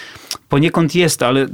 poniekąd 0.50 0.96
jest, 0.96 1.24
ale 1.24 1.44
y, 1.44 1.50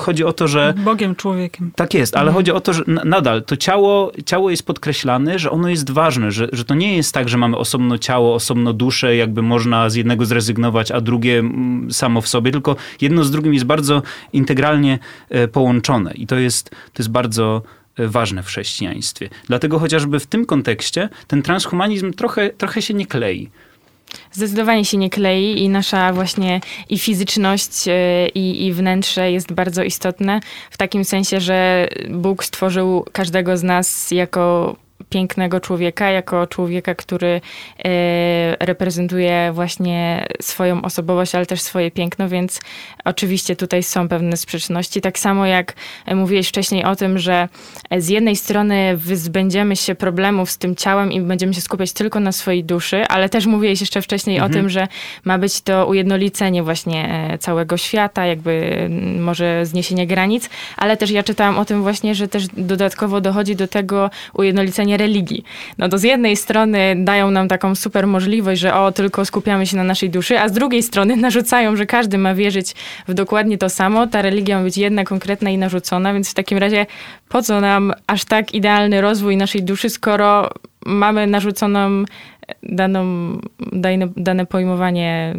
chodzi 0.00 0.24
o 0.24 0.32
to, 0.32 0.48
że... 0.48 0.74
Bogiem 0.76 1.14
człowiekiem. 1.14 1.70
Tak 1.76 1.94
jest, 1.94 2.16
ale 2.16 2.28
mhm. 2.28 2.36
chodzi 2.36 2.52
o 2.52 2.60
to, 2.60 2.71
że 2.72 2.82
nadal 2.86 3.44
to 3.44 3.56
ciało, 3.56 4.12
ciało 4.26 4.50
jest 4.50 4.66
podkreślane, 4.66 5.38
że 5.38 5.50
ono 5.50 5.68
jest 5.68 5.90
ważne, 5.90 6.30
że, 6.30 6.48
że 6.52 6.64
to 6.64 6.74
nie 6.74 6.96
jest 6.96 7.14
tak, 7.14 7.28
że 7.28 7.38
mamy 7.38 7.56
osobno 7.56 7.98
ciało, 7.98 8.34
osobno 8.34 8.72
duszę, 8.72 9.16
jakby 9.16 9.42
można 9.42 9.90
z 9.90 9.94
jednego 9.94 10.26
zrezygnować, 10.26 10.90
a 10.90 11.00
drugie 11.00 11.42
samo 11.90 12.20
w 12.20 12.28
sobie, 12.28 12.52
tylko 12.52 12.76
jedno 13.00 13.24
z 13.24 13.30
drugim 13.30 13.54
jest 13.54 13.66
bardzo 13.66 14.02
integralnie 14.32 14.98
e, 15.28 15.48
połączone 15.48 16.14
i 16.14 16.26
to 16.26 16.36
jest, 16.36 16.70
to 16.70 16.98
jest 16.98 17.10
bardzo 17.10 17.62
e, 17.96 18.08
ważne 18.08 18.42
w 18.42 18.46
chrześcijaństwie. 18.46 19.28
Dlatego 19.46 19.78
chociażby 19.78 20.20
w 20.20 20.26
tym 20.26 20.46
kontekście 20.46 21.08
ten 21.26 21.42
transhumanizm 21.42 22.12
trochę, 22.12 22.50
trochę 22.50 22.82
się 22.82 22.94
nie 22.94 23.06
klei. 23.06 23.50
Zdecydowanie 24.32 24.84
się 24.84 24.96
nie 24.96 25.10
klei 25.10 25.62
i 25.62 25.68
nasza 25.68 26.12
właśnie 26.12 26.60
i 26.88 26.98
fizyczność 26.98 27.88
e, 27.88 28.28
i, 28.28 28.66
i 28.66 28.72
wnętrze 28.72 29.32
jest 29.32 29.52
bardzo 29.52 29.82
istotne 29.82 30.40
w 30.70 30.76
takim 30.76 31.04
sensie, 31.04 31.40
że 31.40 31.88
Bóg 32.10 32.44
stworzył 32.44 33.04
każdego 33.12 33.56
z 33.56 33.62
nas 33.62 34.10
jako 34.10 34.76
pięknego 35.10 35.60
człowieka, 35.60 36.10
jako 36.10 36.46
człowieka, 36.46 36.94
który 36.94 37.40
e, 37.84 38.66
reprezentuje 38.66 39.50
właśnie 39.52 40.26
swoją 40.40 40.82
osobowość, 40.82 41.34
ale 41.34 41.46
też 41.46 41.60
swoje 41.60 41.90
piękno, 41.90 42.28
więc 42.28 42.60
oczywiście 43.04 43.56
tutaj 43.56 43.82
są 43.82 44.08
pewne 44.08 44.36
sprzeczności. 44.36 45.00
Tak 45.00 45.18
samo 45.18 45.46
jak 45.46 45.74
mówiłeś 46.14 46.48
wcześniej 46.48 46.84
o 46.84 46.96
tym, 46.96 47.18
że 47.18 47.48
z 47.98 48.08
jednej 48.08 48.36
strony 48.36 48.96
wyzbędziemy 48.96 49.76
się 49.76 49.94
problemów 49.94 50.50
z 50.50 50.58
tym 50.58 50.76
ciałem 50.76 51.12
i 51.12 51.20
będziemy 51.20 51.54
się 51.54 51.60
skupiać 51.60 51.92
tylko 51.92 52.20
na 52.20 52.32
swojej 52.32 52.64
duszy, 52.64 53.06
ale 53.06 53.28
też 53.28 53.46
mówiłeś 53.46 53.80
jeszcze 53.80 54.02
wcześniej 54.02 54.36
mhm. 54.36 54.52
o 54.52 54.54
tym, 54.54 54.70
że 54.70 54.88
ma 55.24 55.38
być 55.38 55.60
to 55.60 55.86
ujednolicenie 55.86 56.62
właśnie 56.62 57.28
e, 57.32 57.38
całego 57.38 57.76
świata, 57.76 58.26
jakby 58.26 58.86
może 59.18 59.66
zniesienie 59.66 60.06
granic, 60.06 60.50
ale 60.76 60.96
też 60.96 61.10
ja 61.10 61.22
czytałam 61.22 61.58
o 61.58 61.64
tym 61.64 61.82
właśnie, 61.82 62.14
że 62.14 62.28
też 62.28 62.46
dodatkowo 62.56 63.20
dochodzi 63.20 63.56
do 63.56 63.68
tego 63.68 64.10
ujednolicenia 64.34 64.91
religii. 64.96 65.44
No 65.78 65.88
to 65.88 65.98
z 65.98 66.02
jednej 66.02 66.36
strony 66.36 66.94
dają 66.96 67.30
nam 67.30 67.48
taką 67.48 67.74
super 67.74 68.06
możliwość, 68.06 68.60
że 68.60 68.74
o, 68.74 68.92
tylko 68.92 69.24
skupiamy 69.24 69.66
się 69.66 69.76
na 69.76 69.84
naszej 69.84 70.10
duszy, 70.10 70.38
a 70.38 70.48
z 70.48 70.52
drugiej 70.52 70.82
strony 70.82 71.16
narzucają, 71.26 71.76
że 71.76 71.86
każdy 71.86 72.18
ma 72.18 72.34
wierzyć 72.34 72.74
w 73.08 73.14
dokładnie 73.14 73.58
to 73.58 73.68
samo. 73.68 74.06
Ta 74.06 74.22
religia 74.22 74.58
ma 74.58 74.64
być 74.64 74.78
jedna, 74.78 75.04
konkretna 75.04 75.50
i 75.50 75.58
narzucona, 75.58 76.12
więc 76.12 76.30
w 76.30 76.34
takim 76.34 76.58
razie 76.58 76.86
po 77.28 77.42
co 77.42 77.60
nam 77.60 77.92
aż 78.06 78.24
tak 78.24 78.54
idealny 78.54 79.00
rozwój 79.00 79.36
naszej 79.36 79.62
duszy, 79.62 79.90
skoro 79.90 80.50
mamy 80.86 81.26
narzuconą 81.26 82.04
daną, 82.62 83.04
dane, 83.72 84.08
dane 84.16 84.46
pojmowanie 84.46 85.34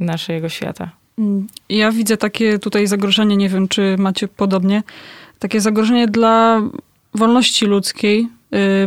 naszego 0.00 0.48
świata? 0.48 0.90
Ja 1.68 1.92
widzę 1.92 2.16
takie 2.16 2.58
tutaj 2.58 2.86
zagrożenie, 2.86 3.36
nie 3.36 3.48
wiem, 3.48 3.68
czy 3.68 3.96
macie 3.98 4.28
podobnie, 4.28 4.82
takie 5.38 5.60
zagrożenie 5.60 6.08
dla 6.08 6.62
wolności 7.14 7.66
ludzkiej, 7.66 8.28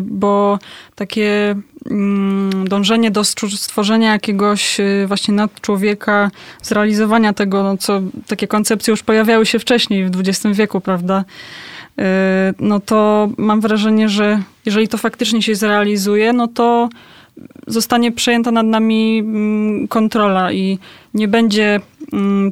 bo 0.02 0.60
takie 0.96 1.56
mm, 1.90 2.68
dążenie 2.68 3.12
do 3.12 3.24
stworzenia 3.24 4.12
jakiegoś 4.12 4.80
y, 4.80 5.06
właśnie 5.08 5.34
nadczłowieka, 5.34 6.32
zrealizowania 6.62 7.34
tego, 7.34 7.64
no 7.64 7.78
co 7.78 8.02
takie 8.28 8.48
koncepcje 8.48 8.92
już 8.92 9.04
pojawiały 9.04 9.46
się 9.46 9.60
wcześniej 9.60 10.06
w 10.06 10.20
XX 10.20 10.58
wieku, 10.58 10.82
prawda? 10.82 11.26
Y, 12.00 12.04
no 12.60 12.80
to 12.80 13.30
mam 13.38 13.62
wrażenie, 13.62 14.10
że 14.10 14.42
jeżeli 14.66 14.88
to 14.88 14.98
faktycznie 14.98 15.42
się 15.42 15.56
zrealizuje, 15.56 16.34
no 16.34 16.48
to 16.48 16.90
zostanie 17.68 18.12
przejęta 18.12 18.52
nad 18.52 18.66
nami 18.66 19.20
mm, 19.20 19.88
kontrola 19.88 20.52
i 20.52 20.80
nie 21.14 21.28
będzie 21.28 21.80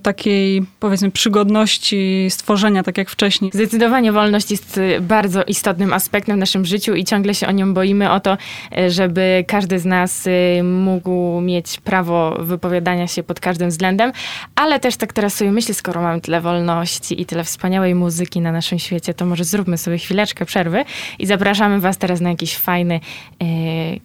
takiej, 0.04 0.64
powiedzmy, 0.80 1.12
przygodności 1.12 2.28
stworzenia, 2.30 2.84
tak 2.84 2.98
jak 2.98 3.10
wcześniej. 3.10 3.52
Zdecydowanie 3.54 4.12
wolność 4.12 4.52
jest 4.52 4.78
y, 4.78 5.02
bardzo 5.02 5.44
istotnym 5.44 5.94
aspektem 5.94 6.36
w 6.36 6.40
naszym 6.40 6.66
życiu 6.66 6.96
i 6.96 7.06
ciągle 7.06 7.34
się 7.34 7.48
o 7.48 7.52
nią 7.52 7.74
boimy, 7.74 8.12
o 8.12 8.20
to, 8.20 8.38
y, 8.78 8.92
żeby 8.92 9.46
każdy 9.48 9.80
z 9.80 9.86
nas 9.86 10.28
y, 10.28 10.64
mógł 10.64 11.42
mieć 11.42 11.80
prawo 11.80 12.38
wypowiadania 12.40 13.08
się 13.08 13.24
pod 13.24 13.40
każdym 13.40 13.70
względem, 13.70 14.12
ale 14.56 14.80
też 14.80 14.98
tak 14.98 15.14
teraz 15.14 15.34
sobie 15.34 15.52
myślę, 15.52 15.74
skoro 15.74 16.02
mamy 16.02 16.22
tyle 16.22 16.42
wolności 16.42 17.22
i 17.22 17.26
tyle 17.26 17.44
wspaniałej 17.44 17.96
muzyki 17.96 18.42
na 18.42 18.52
naszym 18.52 18.80
świecie, 18.80 19.14
to 19.14 19.26
może 19.26 19.44
zróbmy 19.44 19.78
sobie 19.78 19.98
chwileczkę 19.98 20.46
przerwy 20.46 20.86
i 21.20 21.26
zapraszamy 21.26 21.80
was 21.80 21.98
teraz 21.98 22.22
na 22.22 22.30
jakiś 22.30 22.58
fajny 22.58 23.00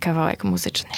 kawałek 0.01 0.45
muzyczny. 0.45 0.91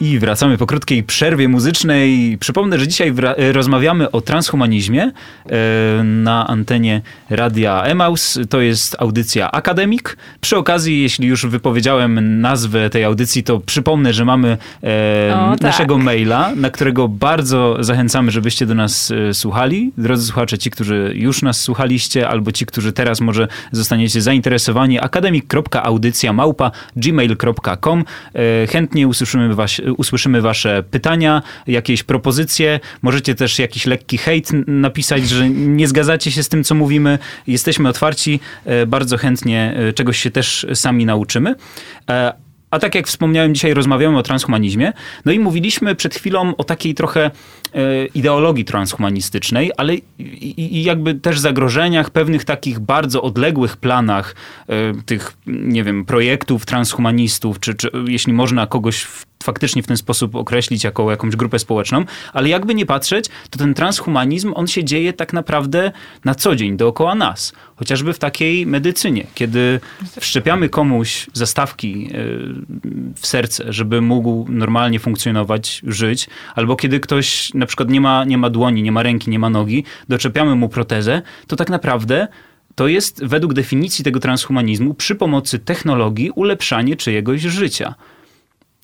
I 0.00 0.18
wracamy 0.18 0.58
po 0.58 0.66
krótkiej 0.66 1.02
przerwie 1.02 1.48
muzycznej. 1.48 2.38
Przypomnę, 2.40 2.78
że 2.78 2.88
dzisiaj 2.88 3.14
rozmawiamy 3.52 4.10
o 4.10 4.20
transhumanizmie 4.20 5.12
e, 5.50 6.02
na 6.04 6.46
antenie 6.46 7.02
Radia 7.30 7.82
Emaus. 7.82 8.38
To 8.50 8.60
jest 8.60 8.96
audycja 8.98 9.50
Akademik. 9.52 10.16
Przy 10.40 10.56
okazji, 10.56 11.02
jeśli 11.02 11.28
już 11.28 11.46
wypowiedziałem 11.46 12.40
nazwę 12.40 12.90
tej 12.90 13.04
audycji, 13.04 13.42
to 13.42 13.60
przypomnę, 13.60 14.12
że 14.12 14.24
mamy 14.24 14.58
e, 14.82 15.36
o, 15.36 15.50
tak. 15.50 15.60
naszego 15.60 15.94
tak. 15.94 16.04
maila, 16.04 16.52
na 16.56 16.70
którego 16.70 17.08
bardzo 17.08 17.76
zachęcamy, 17.80 18.30
żebyście 18.30 18.66
do 18.66 18.74
nas 18.74 19.10
e, 19.10 19.34
słuchali. 19.34 19.92
Drodzy 19.98 20.26
słuchacze, 20.26 20.58
ci, 20.58 20.70
którzy 20.70 21.12
już 21.14 21.42
nas 21.42 21.60
słuchaliście, 21.60 22.28
albo 22.28 22.52
ci, 22.52 22.66
którzy 22.66 22.92
teraz 22.92 23.20
może 23.20 23.48
zostaniecie 23.72 24.22
zainteresowani, 24.22 25.00
akademik.audycja 25.00 26.32
małpa 26.32 26.70
gmail.com. 26.96 28.04
Chętnie 28.68 29.08
usłyszymy 29.08 29.54
was, 29.54 29.80
usłyszymy 29.92 30.42
wasze 30.42 30.82
pytania, 30.90 31.42
jakieś 31.66 32.02
propozycje. 32.02 32.80
Możecie 33.02 33.34
też 33.34 33.58
jakiś 33.58 33.86
lekki 33.86 34.18
hejt 34.18 34.50
napisać, 34.66 35.28
że 35.28 35.50
nie 35.50 35.88
zgadzacie 35.88 36.30
się 36.30 36.42
z 36.42 36.48
tym, 36.48 36.64
co 36.64 36.74
mówimy. 36.74 37.18
Jesteśmy 37.46 37.88
otwarci, 37.88 38.40
e, 38.64 38.86
bardzo 38.86 39.16
chętnie 39.16 39.74
e, 39.76 39.92
czegoś 39.92 40.18
się 40.18 40.30
też 40.30 40.66
sami 40.74 41.06
nauczymy. 41.06 41.54
E, 42.10 42.32
a 42.70 42.78
tak 42.78 42.94
jak 42.94 43.06
wspomniałem, 43.06 43.54
dzisiaj 43.54 43.74
rozmawiamy 43.74 44.18
o 44.18 44.22
transhumanizmie. 44.22 44.92
No 45.24 45.32
i 45.32 45.38
mówiliśmy 45.38 45.94
przed 45.94 46.14
chwilą 46.14 46.56
o 46.56 46.64
takiej 46.64 46.94
trochę 46.94 47.30
ideologii 48.14 48.64
transhumanistycznej, 48.64 49.70
ale 49.76 49.94
i, 50.18 50.82
jakby 50.84 51.14
też 51.14 51.38
zagrożeniach, 51.38 52.10
pewnych 52.10 52.44
takich 52.44 52.78
bardzo 52.78 53.22
odległych 53.22 53.76
planach 53.76 54.34
tych, 55.06 55.36
nie 55.46 55.84
wiem, 55.84 56.04
projektów 56.04 56.66
transhumanistów, 56.66 57.60
czy, 57.60 57.74
czy 57.74 57.90
jeśli 58.08 58.32
można 58.32 58.66
kogoś 58.66 59.02
w 59.02 59.27
faktycznie 59.42 59.82
w 59.82 59.86
ten 59.86 59.96
sposób 59.96 60.34
określić 60.34 60.84
jako 60.84 61.10
jakąś 61.10 61.36
grupę 61.36 61.58
społeczną, 61.58 62.04
ale 62.32 62.48
jakby 62.48 62.74
nie 62.74 62.86
patrzeć, 62.86 63.26
to 63.50 63.58
ten 63.58 63.74
transhumanizm, 63.74 64.52
on 64.56 64.66
się 64.66 64.84
dzieje 64.84 65.12
tak 65.12 65.32
naprawdę 65.32 65.92
na 66.24 66.34
co 66.34 66.56
dzień 66.56 66.76
dookoła 66.76 67.14
nas. 67.14 67.52
Chociażby 67.76 68.12
w 68.12 68.18
takiej 68.18 68.66
medycynie, 68.66 69.26
kiedy 69.34 69.80
wszczepiamy 70.20 70.68
komuś 70.68 71.26
zastawki 71.32 72.06
e, 72.06 72.18
w 73.14 73.26
serce, 73.26 73.72
żeby 73.72 74.00
mógł 74.00 74.46
normalnie 74.48 75.00
funkcjonować, 75.00 75.82
żyć, 75.86 76.28
albo 76.54 76.76
kiedy 76.76 77.00
ktoś 77.00 77.54
na 77.54 77.66
przykład 77.66 77.90
nie 77.90 78.00
ma, 78.00 78.24
nie 78.24 78.38
ma 78.38 78.50
dłoni, 78.50 78.82
nie 78.82 78.92
ma 78.92 79.02
ręki, 79.02 79.30
nie 79.30 79.38
ma 79.38 79.50
nogi, 79.50 79.84
doczepiamy 80.08 80.54
mu 80.54 80.68
protezę, 80.68 81.22
to 81.46 81.56
tak 81.56 81.70
naprawdę 81.70 82.28
to 82.74 82.88
jest 82.88 83.24
według 83.24 83.54
definicji 83.54 84.04
tego 84.04 84.20
transhumanizmu 84.20 84.94
przy 84.94 85.14
pomocy 85.14 85.58
technologii 85.58 86.30
ulepszanie 86.30 86.96
czyjegoś 86.96 87.40
życia. 87.40 87.94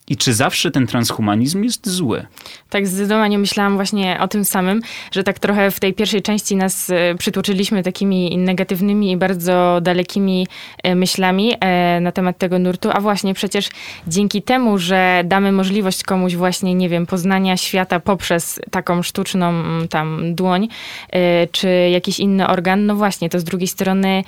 I 0.08 0.16
czy 0.16 0.34
zawsze 0.34 0.70
ten 0.70 0.86
transhumanizm 0.86 1.62
jest 1.62 1.88
zły? 1.88 2.26
Tak, 2.70 2.86
zdecydowanie 2.86 3.38
myślałam 3.38 3.74
właśnie 3.76 4.20
o 4.20 4.28
tym 4.28 4.44
samym, 4.44 4.80
że 5.12 5.24
tak 5.24 5.38
trochę 5.38 5.70
w 5.70 5.80
tej 5.80 5.94
pierwszej 5.94 6.22
części 6.22 6.56
nas 6.56 6.90
e, 6.90 7.14
przytłoczyliśmy 7.18 7.82
takimi 7.82 8.38
negatywnymi 8.38 9.10
i 9.10 9.16
bardzo 9.16 9.78
dalekimi 9.82 10.46
e, 10.82 10.94
myślami 10.94 11.52
e, 11.60 12.00
na 12.00 12.12
temat 12.12 12.38
tego 12.38 12.58
nurtu, 12.58 12.90
a 12.92 13.00
właśnie 13.00 13.34
przecież 13.34 13.68
dzięki 14.06 14.42
temu, 14.42 14.78
że 14.78 15.22
damy 15.24 15.52
możliwość 15.52 16.02
komuś 16.02 16.34
właśnie, 16.34 16.74
nie 16.74 16.88
wiem, 16.88 17.06
poznania 17.06 17.56
świata 17.56 18.00
poprzez 18.00 18.60
taką 18.70 19.02
sztuczną 19.02 19.48
mm, 19.48 19.88
tam 19.88 20.34
dłoń, 20.34 20.68
czy 21.52 21.68
jakiś 21.92 22.20
inny 22.20 22.46
organ, 22.46 22.86
no 22.86 22.96
właśnie, 22.96 23.28
to 23.28 23.40
z 23.40 23.44
drugiej 23.44 23.68
strony 23.68 24.24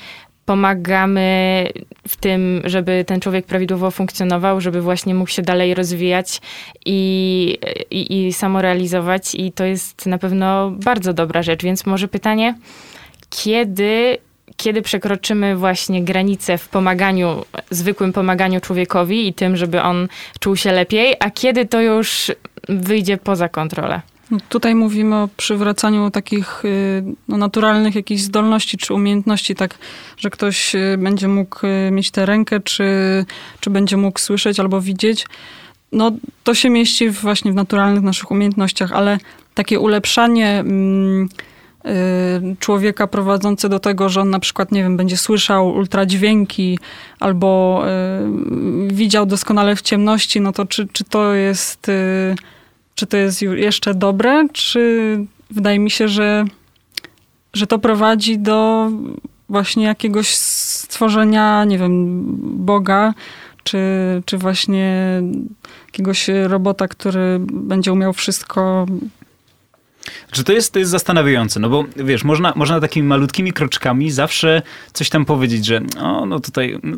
pomagamy 0.47 1.69
w 2.09 2.17
tym, 2.17 2.63
żeby 2.65 3.05
ten 3.07 3.21
człowiek 3.21 3.47
prawidłowo 3.47 3.91
funkcjonował, 3.91 4.61
żeby 4.61 4.81
właśnie 4.81 5.15
mógł 5.15 5.31
się 5.31 5.43
dalej 5.43 5.75
rozwijać 5.75 6.41
i, 6.87 7.59
i, 7.91 8.27
i 8.27 8.33
samorealizować. 8.33 9.35
I 9.35 9.53
to 9.53 9.65
jest 9.65 10.07
na 10.07 10.19
pewno 10.19 10.71
bardzo 10.71 11.13
dobra 11.13 11.43
rzecz. 11.43 11.63
Więc 11.63 11.87
może 11.87 12.09
pytanie, 12.09 12.55
kiedy 13.31 14.19
kiedy 14.57 14.83
przekroczymy 14.83 15.57
właśnie 15.57 16.03
granicę 16.03 16.59
w 16.59 16.69
pomaganiu, 16.69 17.45
zwykłym 17.71 18.13
pomaganiu 18.13 18.61
człowiekowi 18.61 19.29
i 19.29 19.35
tym, 19.35 19.57
żeby 19.57 19.83
on 19.83 20.09
czuł 20.41 20.57
się 20.57 20.73
lepiej, 20.73 21.15
a 21.21 21.31
kiedy 21.31 21.67
to 21.67 21.81
już 21.81 22.33
wyjdzie 22.69 23.17
poza 23.17 23.49
kontrolę? 23.49 24.01
Tutaj 24.49 24.75
mówimy 24.75 25.17
o 25.17 25.29
przywracaniu 25.37 26.11
takich 26.11 26.65
y, 26.65 27.05
no, 27.29 27.37
naturalnych 27.37 27.95
jakichś 27.95 28.23
zdolności 28.23 28.77
czy 28.77 28.95
umiejętności, 28.95 29.55
tak, 29.55 29.79
że 30.17 30.31
ktoś 30.31 30.75
y, 30.75 30.99
będzie 30.99 31.29
mógł 31.29 31.67
y, 31.67 31.91
mieć 31.91 32.11
tę 32.11 32.27
rękę, 32.27 32.61
czy, 32.61 32.85
czy 33.61 33.71
będzie 33.71 33.97
mógł 33.97 34.19
słyszeć 34.19 34.61
albo 34.61 34.81
widzieć. 34.81 35.27
No 35.93 36.13
to 36.45 36.55
się 36.55 36.71
mieści 36.71 37.11
właśnie 37.11 37.53
w 37.53 37.55
naturalnych 37.55 38.03
naszych 38.03 38.31
umiejętnościach, 38.31 38.93
ale 38.93 39.19
takie 39.55 39.81
ulepszanie 39.81 40.59
mm, 40.59 41.29
człowieka 42.61 43.07
prowadzące 43.07 43.69
do 43.69 43.81
tego, 43.81 44.09
że 44.09 44.21
on 44.21 44.31
na 44.31 44.41
przykład, 44.41 44.73
nie 44.73 44.83
wiem, 44.83 44.97
będzie 44.97 45.17
słyszał 45.17 45.69
ultradźwięki 45.69 46.79
albo 47.21 47.83
widział 48.89 49.27
doskonale 49.27 49.77
w 49.77 49.83
ciemności, 49.83 50.41
no 50.41 50.53
to 50.53 50.67
czy, 50.67 50.89
czy 50.93 51.05
to 51.05 51.35
jest 51.35 51.91
czy 52.97 53.07
to 53.07 53.17
jest 53.17 53.43
jeszcze 53.43 53.95
dobre, 53.95 54.47
czy 54.53 55.19
wydaje 55.51 55.79
mi 55.79 55.91
się, 55.91 56.09
że, 56.09 56.45
że 57.53 57.67
to 57.67 57.79
prowadzi 57.79 58.39
do 58.39 58.91
właśnie 59.49 59.85
jakiegoś 59.85 60.35
stworzenia, 60.35 61.65
nie 61.65 61.79
wiem, 61.79 62.23
Boga, 62.65 63.15
czy, 63.65 63.79
czy 64.25 64.39
właśnie 64.39 65.21
jakiegoś 65.87 66.29
robota, 66.47 66.89
który 66.89 67.39
będzie 67.41 67.93
umiał 67.93 68.13
wszystko 68.13 68.87
czy 70.31 70.45
to 70.45 70.53
jest, 70.53 70.73
to 70.73 70.79
jest 70.79 70.91
zastanawiające, 70.91 71.61
no 71.61 71.69
bo 71.69 71.85
wiesz, 71.97 72.25
można, 72.25 72.53
można 72.57 72.81
takimi 72.81 73.09
malutkimi 73.09 73.53
kroczkami 73.53 74.11
zawsze 74.11 74.63
coś 74.93 75.09
tam 75.09 75.25
powiedzieć, 75.25 75.67
że 75.67 75.81
o, 76.01 76.27
no 76.27 76.41
tutaj 76.41 76.79
no 76.83 76.97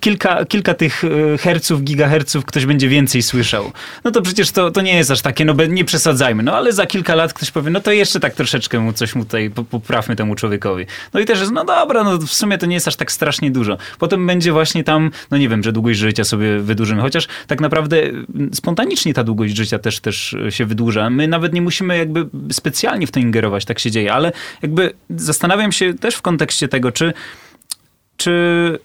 kilka, 0.00 0.44
kilka 0.44 0.74
tych 0.74 1.04
e, 1.04 1.38
herców, 1.38 1.82
gigaherców 1.82 2.44
ktoś 2.44 2.66
będzie 2.66 2.88
więcej 2.88 3.22
słyszał. 3.22 3.72
No 4.04 4.10
to 4.10 4.22
przecież 4.22 4.50
to, 4.50 4.70
to 4.70 4.80
nie 4.80 4.96
jest 4.96 5.10
aż 5.10 5.22
takie, 5.22 5.44
no 5.44 5.54
nie 5.68 5.84
przesadzajmy, 5.84 6.42
no 6.42 6.56
ale 6.56 6.72
za 6.72 6.86
kilka 6.86 7.14
lat 7.14 7.32
ktoś 7.32 7.50
powie, 7.50 7.70
no 7.70 7.80
to 7.80 7.92
jeszcze 7.92 8.20
tak 8.20 8.34
troszeczkę 8.34 8.80
mu 8.80 8.92
coś 8.92 9.14
mu 9.14 9.24
tutaj 9.24 9.50
poprawmy 9.70 10.16
temu 10.16 10.34
człowiekowi. 10.34 10.86
No 11.14 11.20
i 11.20 11.24
też 11.24 11.40
jest, 11.40 11.52
no 11.52 11.64
dobra, 11.64 12.04
no 12.04 12.18
w 12.18 12.32
sumie 12.32 12.58
to 12.58 12.66
nie 12.66 12.74
jest 12.74 12.88
aż 12.88 12.96
tak 12.96 13.12
strasznie 13.12 13.50
dużo. 13.50 13.78
Potem 13.98 14.26
będzie 14.26 14.52
właśnie 14.52 14.84
tam, 14.84 15.10
no 15.30 15.38
nie 15.38 15.48
wiem, 15.48 15.62
że 15.62 15.72
długość 15.72 15.98
życia 15.98 16.24
sobie 16.24 16.58
wydłużymy, 16.58 17.02
chociaż 17.02 17.28
tak 17.46 17.60
naprawdę 17.60 18.02
spontanicznie 18.52 19.14
ta 19.14 19.24
długość 19.24 19.56
życia 19.56 19.78
też, 19.78 20.00
też 20.00 20.36
się 20.50 20.64
wydłuża. 20.64 21.10
My 21.10 21.28
nawet 21.28 21.52
nie 21.52 21.62
musimy 21.62 21.98
jakby 21.98 22.26
specjalnie 22.52 23.06
w 23.06 23.10
to 23.10 23.20
ingerować, 23.20 23.64
tak 23.64 23.78
się 23.78 23.90
dzieje, 23.90 24.12
ale 24.12 24.32
jakby 24.62 24.92
zastanawiam 25.10 25.72
się 25.72 25.94
też 25.94 26.14
w 26.14 26.22
kontekście 26.22 26.68
tego, 26.68 26.92
czy, 26.92 27.12
czy, 28.16 28.78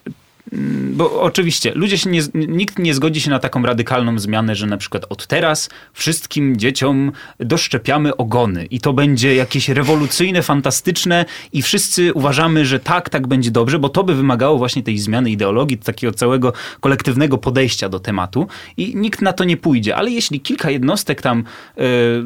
bo 0.91 1.21
oczywiście 1.21 1.71
ludzie 1.75 1.97
się 1.97 2.09
nie, 2.09 2.21
nikt 2.33 2.79
nie 2.79 2.93
zgodzi 2.93 3.21
się 3.21 3.29
na 3.29 3.39
taką 3.39 3.63
radykalną 3.63 4.19
zmianę, 4.19 4.55
że 4.55 4.67
na 4.67 4.77
przykład 4.77 5.05
od 5.09 5.27
teraz 5.27 5.69
wszystkim 5.93 6.57
dzieciom 6.57 7.11
doszczepiamy 7.39 8.17
ogony 8.17 8.65
i 8.65 8.79
to 8.79 8.93
będzie 8.93 9.35
jakieś 9.35 9.69
rewolucyjne, 9.69 10.41
fantastyczne 10.41 11.25
i 11.53 11.61
wszyscy 11.61 12.13
uważamy, 12.13 12.65
że 12.65 12.79
tak, 12.79 13.09
tak 13.09 13.27
będzie 13.27 13.51
dobrze, 13.51 13.79
bo 13.79 13.89
to 13.89 14.03
by 14.03 14.15
wymagało 14.15 14.57
właśnie 14.57 14.83
tej 14.83 14.97
zmiany 14.97 15.31
ideologii, 15.31 15.77
takiego 15.77 16.13
całego 16.13 16.53
kolektywnego 16.79 17.37
podejścia 17.37 17.89
do 17.89 17.99
tematu 17.99 18.47
i 18.77 18.95
nikt 18.95 19.21
na 19.21 19.33
to 19.33 19.43
nie 19.43 19.57
pójdzie. 19.57 19.95
Ale 19.95 20.11
jeśli 20.11 20.39
kilka 20.39 20.69
jednostek 20.69 21.21
tam 21.21 21.39
y, 21.39 21.81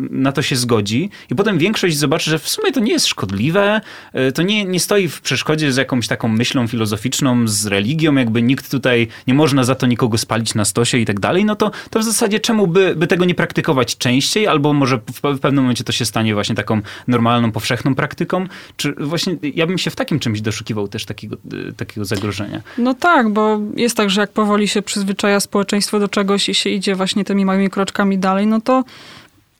na 0.09 0.31
to 0.31 0.41
się 0.41 0.55
zgodzi 0.55 1.09
i 1.31 1.35
potem 1.35 1.57
większość 1.57 1.97
zobaczy, 1.97 2.29
że 2.29 2.39
w 2.39 2.49
sumie 2.49 2.71
to 2.71 2.79
nie 2.79 2.91
jest 2.91 3.07
szkodliwe, 3.07 3.81
y, 4.29 4.31
to 4.31 4.41
nie, 4.41 4.65
nie 4.65 4.79
stoi 4.79 5.07
w 5.07 5.21
przeszkodzie 5.21 5.73
z 5.73 5.77
jakąś 5.77 6.07
taką 6.07 6.27
myślą 6.27 6.67
filozoficzną, 6.67 7.47
z 7.47 7.65
religią, 7.65 8.14
jakby 8.19 8.41
nikt 8.41 8.71
tutaj, 8.71 9.07
nie 9.27 9.33
można 9.33 9.63
za 9.63 9.75
to 9.75 9.87
nikogo 9.87 10.17
spalić 10.17 10.55
na 10.55 10.65
stosie 10.65 10.97
i 10.97 11.05
tak 11.05 11.19
dalej, 11.19 11.45
no 11.45 11.55
to, 11.55 11.71
to 11.89 11.99
w 11.99 12.03
zasadzie 12.03 12.39
czemu 12.39 12.67
by, 12.67 12.95
by 12.95 13.07
tego 13.07 13.25
nie 13.25 13.35
praktykować 13.35 13.97
częściej, 13.97 14.47
albo 14.47 14.73
może 14.73 14.97
w, 14.97 15.37
w 15.37 15.39
pewnym 15.39 15.63
momencie 15.63 15.83
to 15.83 15.91
się 15.91 16.05
stanie 16.05 16.33
właśnie 16.33 16.55
taką 16.55 16.81
normalną, 17.07 17.51
powszechną 17.51 17.95
praktyką? 17.95 18.47
Czy 18.77 18.93
właśnie 18.93 19.37
ja 19.41 19.67
bym 19.67 19.77
się 19.77 19.91
w 19.91 19.95
takim 19.95 20.19
czymś 20.19 20.41
doszukiwał 20.41 20.87
też 20.87 21.05
takiego, 21.05 21.37
y, 21.69 21.73
takiego 21.73 22.05
zagrożenia? 22.05 22.61
No 22.77 22.93
tak, 22.93 23.29
bo 23.29 23.59
jest 23.75 23.97
tak, 23.97 24.09
że 24.09 24.21
jak 24.21 24.31
powoli 24.31 24.67
się 24.67 24.81
przyzwyczaja 24.81 25.39
społeczeństwo 25.39 25.99
do 25.99 26.07
czegoś 26.07 26.49
i 26.49 26.53
się 26.53 26.69
idzie 26.69 26.95
właśnie 26.95 27.25
tymi 27.25 27.45
małymi 27.45 27.69
kroczkami 27.69 28.17
dalej, 28.17 28.47
no 28.47 28.61
to 28.61 28.83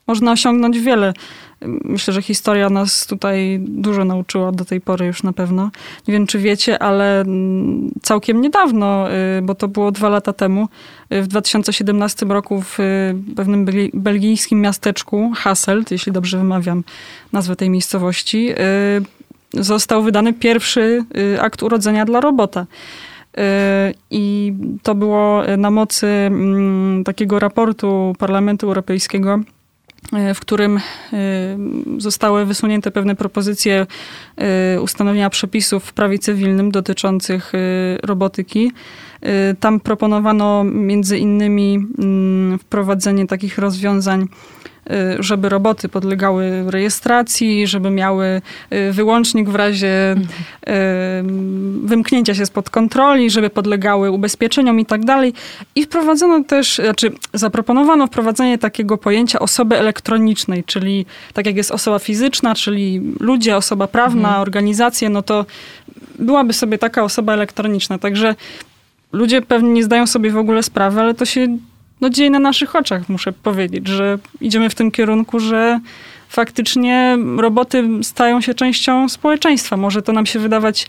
można 0.07 0.31
osiągnąć 0.31 0.79
wiele. 0.79 1.13
Myślę, 1.61 2.13
że 2.13 2.21
historia 2.21 2.69
nas 2.69 3.07
tutaj 3.07 3.59
dużo 3.59 4.05
nauczyła 4.05 4.51
do 4.51 4.65
tej 4.65 4.81
pory 4.81 5.05
już 5.05 5.23
na 5.23 5.33
pewno. 5.33 5.71
Nie 6.07 6.13
wiem, 6.13 6.27
czy 6.27 6.39
wiecie, 6.39 6.79
ale 6.79 7.21
mm, 7.21 7.91
całkiem 8.01 8.41
niedawno, 8.41 9.11
y, 9.11 9.41
bo 9.41 9.55
to 9.55 9.67
było 9.67 9.91
dwa 9.91 10.09
lata 10.09 10.33
temu, 10.33 10.67
y, 11.13 11.21
w 11.21 11.27
2017 11.27 12.25
roku 12.25 12.61
w 12.61 12.79
y, 12.79 13.15
pewnym 13.35 13.65
belgijskim 13.93 14.61
miasteczku 14.61 15.31
Hasselt, 15.35 15.91
jeśli 15.91 16.11
dobrze 16.11 16.37
wymawiam 16.37 16.83
nazwę 17.33 17.55
tej 17.55 17.69
miejscowości, 17.69 18.49
został 19.53 20.03
wydany 20.03 20.33
pierwszy 20.33 21.05
akt 21.39 21.63
urodzenia 21.63 22.05
dla 22.05 22.21
robota. 22.21 22.65
I 24.11 24.53
to 24.83 24.95
było 24.95 25.43
na 25.57 25.71
mocy 25.71 26.07
mm, 26.07 27.03
takiego 27.03 27.39
raportu 27.39 28.15
Parlamentu 28.19 28.67
Europejskiego, 28.67 29.39
w 30.33 30.39
którym 30.39 30.79
zostały 31.97 32.45
wysunięte 32.45 32.91
pewne 32.91 33.15
propozycje 33.15 33.85
ustanowienia 34.81 35.29
przepisów 35.29 35.83
w 35.83 35.93
prawie 35.93 36.19
cywilnym 36.19 36.71
dotyczących 36.71 37.51
robotyki. 38.03 38.71
Tam 39.59 39.79
proponowano 39.79 40.63
między 40.63 41.17
innymi 41.17 41.87
mm, 41.99 42.59
wprowadzenie 42.59 43.27
takich 43.27 43.57
rozwiązań, 43.57 44.27
żeby 45.19 45.49
roboty 45.49 45.89
podlegały 45.89 46.71
rejestracji, 46.71 47.67
żeby 47.67 47.89
miały 47.89 48.41
y, 48.73 48.91
wyłącznik 48.91 49.49
w 49.49 49.55
razie 49.55 50.15
y, 50.15 50.71
wymknięcia 51.83 52.35
się 52.35 52.45
spod 52.45 52.69
kontroli, 52.69 53.29
żeby 53.29 53.49
podlegały 53.49 54.11
ubezpieczeniom 54.11 54.79
i 54.79 54.85
tak 54.85 55.05
dalej. 55.05 55.33
I 55.75 55.83
wprowadzono 55.83 56.43
też, 56.43 56.75
znaczy 56.75 57.11
zaproponowano 57.33 58.07
wprowadzenie 58.07 58.57
takiego 58.57 58.97
pojęcia 58.97 59.39
osoby 59.39 59.77
elektronicznej, 59.77 60.63
czyli 60.63 61.05
tak 61.33 61.45
jak 61.45 61.55
jest 61.55 61.71
osoba 61.71 61.99
fizyczna, 61.99 62.55
czyli 62.55 63.01
ludzie, 63.19 63.57
osoba 63.57 63.87
prawna, 63.87 64.27
mhm. 64.27 64.41
organizacje, 64.41 65.09
no 65.09 65.21
to 65.21 65.45
byłaby 66.19 66.53
sobie 66.53 66.77
taka 66.77 67.03
osoba 67.03 67.33
elektroniczna. 67.33 67.97
Także 67.97 68.35
ludzie 69.11 69.41
pewnie 69.41 69.69
nie 69.69 69.83
zdają 69.83 70.07
sobie 70.07 70.31
w 70.31 70.37
ogóle 70.37 70.63
sprawy, 70.63 71.01
ale 71.01 71.13
to 71.13 71.25
się 71.25 71.57
no, 72.01 72.09
dzieje 72.09 72.29
na 72.29 72.39
naszych 72.39 72.75
oczach, 72.75 73.09
muszę 73.09 73.31
powiedzieć, 73.31 73.87
że 73.87 74.17
idziemy 74.41 74.69
w 74.69 74.75
tym 74.75 74.91
kierunku, 74.91 75.39
że 75.39 75.79
faktycznie 76.29 77.17
roboty 77.37 77.89
stają 78.03 78.41
się 78.41 78.53
częścią 78.53 79.09
społeczeństwa. 79.09 79.77
Może 79.77 80.01
to 80.01 80.13
nam 80.13 80.25
się 80.25 80.39
wydawać 80.39 80.87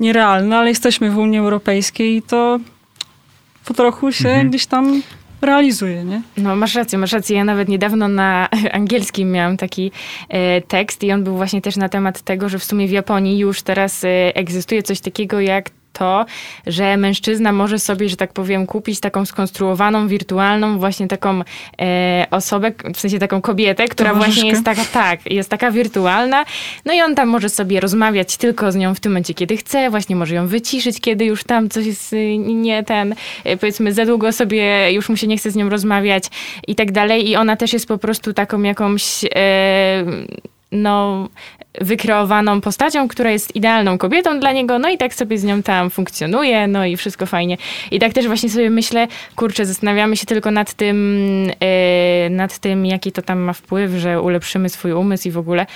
nierealne, 0.00 0.58
ale 0.58 0.68
jesteśmy 0.68 1.10
w 1.10 1.18
Unii 1.18 1.38
Europejskiej 1.38 2.16
i 2.16 2.22
to 2.22 2.60
po 3.64 3.74
trochu 3.74 4.12
się 4.12 4.28
mhm. 4.28 4.48
gdzieś 4.48 4.66
tam 4.66 5.02
realizuje, 5.42 6.04
nie? 6.04 6.22
No 6.36 6.56
masz 6.56 6.74
rację, 6.74 6.98
masz 6.98 7.12
rację. 7.12 7.36
Ja 7.36 7.44
nawet 7.44 7.68
niedawno 7.68 8.08
na 8.08 8.48
angielskim 8.72 9.32
miałam 9.32 9.56
taki 9.56 9.90
e, 10.28 10.60
tekst 10.60 11.04
i 11.04 11.12
on 11.12 11.24
był 11.24 11.36
właśnie 11.36 11.60
też 11.60 11.76
na 11.76 11.88
temat 11.88 12.22
tego, 12.22 12.48
że 12.48 12.58
w 12.58 12.64
sumie 12.64 12.88
w 12.88 12.90
Japonii 12.90 13.38
już 13.38 13.62
teraz 13.62 14.04
e, 14.04 14.08
egzystuje 14.36 14.82
coś 14.82 15.00
takiego 15.00 15.40
jak 15.40 15.70
to, 15.94 16.26
że 16.66 16.96
mężczyzna 16.96 17.52
może 17.52 17.78
sobie, 17.78 18.08
że 18.08 18.16
tak 18.16 18.32
powiem, 18.32 18.66
kupić 18.66 19.00
taką 19.00 19.26
skonstruowaną, 19.26 20.08
wirtualną, 20.08 20.78
właśnie 20.78 21.08
taką 21.08 21.42
e, 21.80 22.26
osobę, 22.30 22.72
w 22.94 23.00
sensie 23.00 23.18
taką 23.18 23.40
kobietę, 23.40 23.88
która 23.88 24.14
właśnie 24.14 24.48
jest 24.48 24.64
taka, 24.64 24.84
tak, 24.84 25.30
jest 25.30 25.50
taka 25.50 25.70
wirtualna. 25.70 26.44
No 26.84 26.92
i 26.92 27.00
on 27.00 27.14
tam 27.14 27.28
może 27.28 27.48
sobie 27.48 27.80
rozmawiać 27.80 28.36
tylko 28.36 28.72
z 28.72 28.76
nią 28.76 28.94
w 28.94 29.00
tym 29.00 29.12
momencie, 29.12 29.34
kiedy 29.34 29.56
chce, 29.56 29.90
właśnie 29.90 30.16
może 30.16 30.34
ją 30.34 30.46
wyciszyć, 30.46 31.00
kiedy 31.00 31.24
już 31.24 31.44
tam 31.44 31.68
coś 31.68 31.86
jest 31.86 32.12
y, 32.12 32.38
nie 32.38 32.82
ten, 32.84 33.14
e, 33.44 33.56
powiedzmy, 33.56 33.92
za 33.92 34.06
długo 34.06 34.32
sobie, 34.32 34.92
już 34.92 35.08
mu 35.08 35.16
się 35.16 35.26
nie 35.26 35.36
chce 35.36 35.50
z 35.50 35.56
nią 35.56 35.68
rozmawiać 35.68 36.24
i 36.68 36.74
tak 36.74 36.92
dalej. 36.92 37.28
I 37.28 37.36
ona 37.36 37.56
też 37.56 37.72
jest 37.72 37.88
po 37.88 37.98
prostu 37.98 38.32
taką 38.32 38.62
jakąś 38.62 39.24
e, 39.34 40.04
no, 40.72 41.28
wykreowaną 41.80 42.60
postacią, 42.60 43.08
która 43.08 43.30
jest 43.30 43.56
idealną 43.56 43.98
kobietą 43.98 44.40
dla 44.40 44.52
niego, 44.52 44.78
no 44.78 44.90
i 44.90 44.98
tak 44.98 45.14
sobie 45.14 45.38
z 45.38 45.44
nią 45.44 45.62
tam 45.62 45.90
funkcjonuje, 45.90 46.66
no 46.66 46.86
i 46.86 46.96
wszystko 46.96 47.26
fajnie. 47.26 47.56
I 47.90 47.98
tak 47.98 48.12
też 48.12 48.26
właśnie 48.26 48.50
sobie 48.50 48.70
myślę, 48.70 49.08
kurczę, 49.36 49.66
zastanawiamy 49.66 50.16
się 50.16 50.26
tylko 50.26 50.50
nad 50.50 50.74
tym, 50.74 51.46
yy, 51.46 52.30
nad 52.30 52.58
tym, 52.58 52.86
jaki 52.86 53.12
to 53.12 53.22
tam 53.22 53.38
ma 53.38 53.52
wpływ, 53.52 53.90
że 53.90 54.20
ulepszymy 54.20 54.68
swój 54.68 54.92
umysł 54.92 55.28
i 55.28 55.30
w 55.30 55.38
ogóle, 55.38 55.66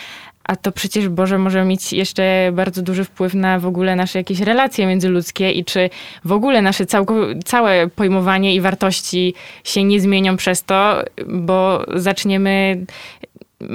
a 0.45 0.57
to 0.57 0.73
przecież 0.73 1.09
Boże 1.09 1.39
może 1.39 1.65
mieć 1.65 1.93
jeszcze 1.93 2.51
bardzo 2.53 2.83
duży 2.83 3.05
wpływ 3.05 3.35
na 3.35 3.59
w 3.59 3.67
ogóle 3.67 3.97
nasze 3.97 4.19
jakieś 4.19 4.41
relacje 4.41 4.87
międzyludzkie 4.87 5.51
i 5.51 5.65
czy 5.65 5.91
w 6.25 6.33
ogóle 6.33 6.63
nasze 6.63 6.87
całe 7.45 7.89
pojmowanie 7.89 8.55
i 8.55 8.61
wartości 8.61 9.35
się 9.65 9.85
nie 9.85 10.01
zmienią 10.01 10.37
przez 10.37 10.65
to, 10.65 11.03
bo 11.27 11.85
zaczniemy 11.95 12.87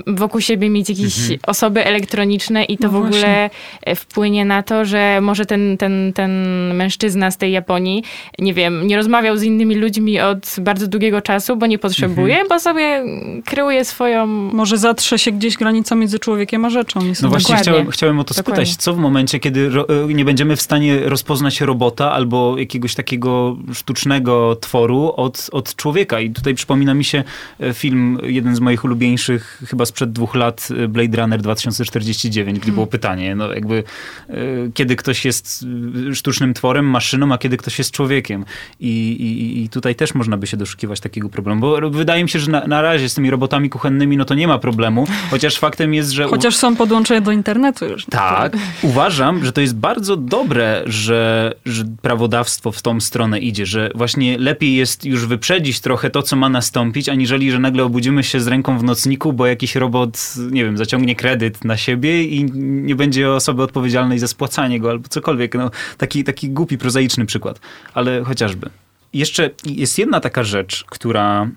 wokół 0.07 0.41
siebie 0.41 0.69
mieć 0.69 0.89
jakieś 0.89 1.19
mhm. 1.19 1.39
osoby 1.47 1.85
elektroniczne 1.85 2.63
i 2.63 2.77
to 2.77 2.83
no 2.83 2.89
w 2.89 2.95
ogóle 2.95 3.49
właśnie. 3.81 3.95
wpłynie 3.95 4.45
na 4.45 4.63
to, 4.63 4.85
że 4.85 5.19
może 5.21 5.45
ten, 5.45 5.77
ten, 5.77 6.11
ten 6.15 6.31
mężczyzna 6.73 7.31
z 7.31 7.37
tej 7.37 7.51
Japonii, 7.51 8.03
nie 8.39 8.53
wiem, 8.53 8.87
nie 8.87 8.95
rozmawiał 8.95 9.37
z 9.37 9.43
innymi 9.43 9.75
ludźmi 9.75 10.19
od 10.19 10.55
bardzo 10.61 10.87
długiego 10.87 11.21
czasu, 11.21 11.55
bo 11.55 11.65
nie 11.65 11.79
potrzebuje, 11.79 12.33
mhm. 12.33 12.47
bo 12.49 12.59
sobie 12.59 13.03
kreuje 13.45 13.85
swoją... 13.85 14.27
Może 14.27 14.77
zatrze 14.77 15.19
się 15.19 15.31
gdzieś 15.31 15.57
granica 15.57 15.95
między 15.95 16.19
człowiekiem 16.19 16.65
a 16.65 16.69
rzeczą. 16.69 16.99
No 17.21 17.29
właśnie 17.29 17.55
chciałem, 17.55 17.91
chciałem 17.91 18.19
o 18.19 18.23
to 18.23 18.35
Dokładnie. 18.35 18.65
spytać, 18.65 18.83
co 18.83 18.93
w 18.93 18.97
momencie, 18.97 19.39
kiedy 19.39 19.71
e, 20.09 20.13
nie 20.13 20.25
będziemy 20.25 20.55
w 20.55 20.61
stanie 20.61 20.99
rozpoznać 20.99 21.61
robota 21.61 22.11
albo 22.11 22.57
jakiegoś 22.57 22.95
takiego 22.95 23.57
sztucznego 23.73 24.55
tworu 24.55 25.13
od, 25.15 25.49
od 25.51 25.75
człowieka. 25.75 26.19
I 26.19 26.29
tutaj 26.29 26.55
przypomina 26.55 26.93
mi 26.93 27.03
się 27.03 27.23
e, 27.59 27.73
film, 27.73 28.17
jeden 28.23 28.55
z 28.55 28.59
moich 28.59 28.83
ulubieńszych 28.83 29.61
chyba 29.73 29.85
sprzed 29.85 30.11
dwóch 30.11 30.35
lat 30.35 30.67
y, 30.71 30.87
Blade 30.87 31.17
Runner 31.17 31.41
2049, 31.41 32.59
gdzie 32.59 32.71
było 32.71 32.85
hmm. 32.85 32.91
pytanie, 32.91 33.35
no 33.35 33.53
jakby 33.53 33.83
y, 34.29 34.71
kiedy 34.73 34.95
ktoś 34.95 35.25
jest 35.25 35.65
y, 36.09 36.15
sztucznym 36.15 36.53
tworem, 36.53 36.85
maszyną, 36.85 37.33
a 37.33 37.37
kiedy 37.37 37.57
ktoś 37.57 37.77
jest 37.77 37.91
człowiekiem. 37.91 38.45
I, 38.79 39.11
i, 39.11 39.63
i 39.63 39.69
tutaj 39.69 39.95
też 39.95 40.13
można 40.13 40.37
by 40.37 40.47
się 40.47 40.57
doszukiwać 40.57 40.99
takiego 40.99 41.29
problemu, 41.29 41.61
bo 41.61 41.89
wydaje 41.89 42.23
mi 42.23 42.29
się, 42.29 42.39
że 42.39 42.51
na, 42.51 42.67
na 42.67 42.81
razie 42.81 43.09
z 43.09 43.13
tymi 43.13 43.29
robotami 43.29 43.69
kuchennymi 43.69 44.17
no 44.17 44.25
to 44.25 44.35
nie 44.35 44.47
ma 44.47 44.59
problemu, 44.59 45.07
chociaż 45.31 45.59
faktem 45.59 45.93
jest, 45.93 46.09
że... 46.09 46.23
Chociaż 46.27 46.55
są 46.55 46.75
podłączone 46.75 47.21
do 47.21 47.31
internetu 47.31 47.85
już. 47.85 48.05
Tak, 48.05 48.57
uważam, 48.81 49.45
że 49.45 49.51
to 49.51 49.61
jest 49.61 49.75
bardzo 49.75 50.17
dobre, 50.17 50.83
że, 50.85 51.53
że 51.65 51.83
prawodawstwo 52.01 52.71
w 52.71 52.81
tą 52.81 52.99
stronę 52.99 53.39
idzie, 53.39 53.65
że 53.65 53.89
właśnie 53.95 54.37
lepiej 54.37 54.75
jest 54.75 55.05
już 55.05 55.25
wyprzedzić 55.25 55.79
trochę 55.79 56.09
to, 56.09 56.21
co 56.21 56.35
ma 56.35 56.49
nastąpić, 56.49 57.09
aniżeli, 57.09 57.51
że 57.51 57.59
nagle 57.59 57.83
obudzimy 57.83 58.23
się 58.23 58.39
z 58.39 58.47
ręką 58.47 58.77
w 58.77 58.83
nocniku, 58.83 59.33
bo 59.33 59.47
jakiś 59.47 59.62
robot, 59.75 60.33
nie 60.51 60.65
wiem, 60.65 60.77
zaciągnie 60.77 61.15
kredyt 61.15 61.65
na 61.65 61.77
siebie 61.77 62.23
i 62.23 62.43
nie 62.53 62.95
będzie 62.95 63.31
osoby 63.31 63.63
odpowiedzialnej 63.63 64.19
za 64.19 64.27
spłacanie 64.27 64.79
go 64.79 64.89
albo 64.89 65.07
cokolwiek. 65.09 65.55
No, 65.55 65.71
taki, 65.97 66.23
taki 66.23 66.49
głupi, 66.49 66.77
prozaiczny 66.77 67.25
przykład, 67.25 67.59
ale 67.93 68.23
chociażby. 68.23 68.69
Jeszcze 69.13 69.49
jest 69.65 69.97
jedna 69.97 70.19
taka 70.19 70.43
rzecz, 70.43 70.83
która 70.89 71.49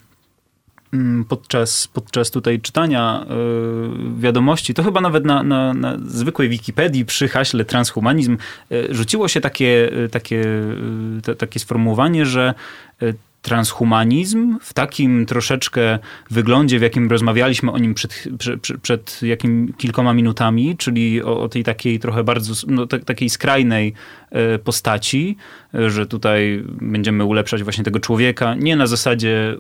mm, 0.93 1.25
podczas, 1.25 1.89
podczas 1.89 2.31
tutaj 2.31 2.61
czytania 2.61 3.27
yy, 3.29 4.21
wiadomości, 4.21 4.75
to 4.75 4.83
chyba 4.83 5.01
nawet 5.01 5.25
na, 5.25 5.43
na, 5.43 5.75
na, 5.75 5.99
zwykłej 6.07 6.49
Wikipedii 6.49 7.05
przy 7.05 7.29
haśle 7.29 7.65
transhumanizm 7.65 8.37
yy, 8.71 8.89
rzuciło 8.91 9.29
się 9.29 9.41
takie, 9.41 9.91
yy, 9.93 10.09
takie, 10.09 10.45
te, 11.23 11.35
takie 11.35 11.61
sformułowanie, 11.61 12.27
że 12.27 12.55
transhumanizm 13.47 14.59
w 14.63 14.75
takim 14.75 15.27
troszeczkę 15.27 15.99
wyglądzie, 16.31 16.79
w 16.79 16.83
jakim 16.83 17.11
rozmawialiśmy 17.11 17.73
o 17.73 17.79
nim 17.79 17.95
przed, 17.95 18.29
przed, 18.39 18.81
przed 18.83 19.23
jakim 19.23 19.73
kilkoma 19.79 20.15
minutami, 20.15 20.77
czyli 20.77 21.23
o, 21.23 21.41
o 21.41 21.49
tej 21.49 21.65
takiej 21.65 21.99
trochę 21.99 22.25
bardzo, 22.25 22.55
no, 22.67 22.87
t- 22.87 22.99
takiej 22.99 23.31
skrajnej 23.31 23.93
e, 24.31 24.59
postaci, 24.59 25.37
e, 25.75 25.91
że 25.91 26.07
tutaj 26.07 26.65
będziemy 26.67 27.25
ulepszać 27.25 27.63
właśnie 27.63 27.85
tego 27.85 28.01
człowieka, 28.01 28.55
nie 28.55 28.77
na 28.77 28.87
zasadzie 28.87 29.57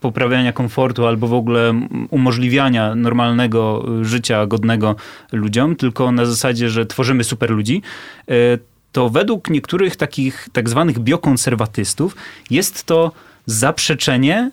poprawiania 0.00 0.52
komfortu 0.52 1.06
albo 1.06 1.26
w 1.26 1.34
ogóle 1.34 1.80
umożliwiania 2.10 2.94
normalnego 2.94 3.84
życia 4.02 4.46
godnego 4.46 4.96
ludziom, 5.32 5.76
tylko 5.76 6.12
na 6.12 6.26
zasadzie, 6.26 6.70
że 6.70 6.86
tworzymy 6.86 7.24
super 7.24 7.50
ludzi. 7.50 7.82
E, 8.28 8.77
to 8.92 9.08
według 9.10 9.50
niektórych 9.50 9.96
takich 9.96 10.48
tak 10.52 10.68
zwanych 10.68 10.98
biokonserwatystów 10.98 12.16
jest 12.50 12.84
to 12.84 13.12
zaprzeczenie 13.46 14.50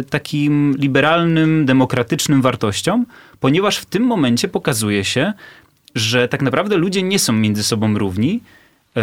y, 0.00 0.04
takim 0.04 0.74
liberalnym, 0.78 1.66
demokratycznym 1.66 2.42
wartościom, 2.42 3.06
ponieważ 3.40 3.78
w 3.78 3.84
tym 3.84 4.02
momencie 4.02 4.48
pokazuje 4.48 5.04
się, 5.04 5.32
że 5.94 6.28
tak 6.28 6.42
naprawdę 6.42 6.76
ludzie 6.76 7.02
nie 7.02 7.18
są 7.18 7.32
między 7.32 7.62
sobą 7.62 7.98
równi, 7.98 8.40
y, 8.96 9.00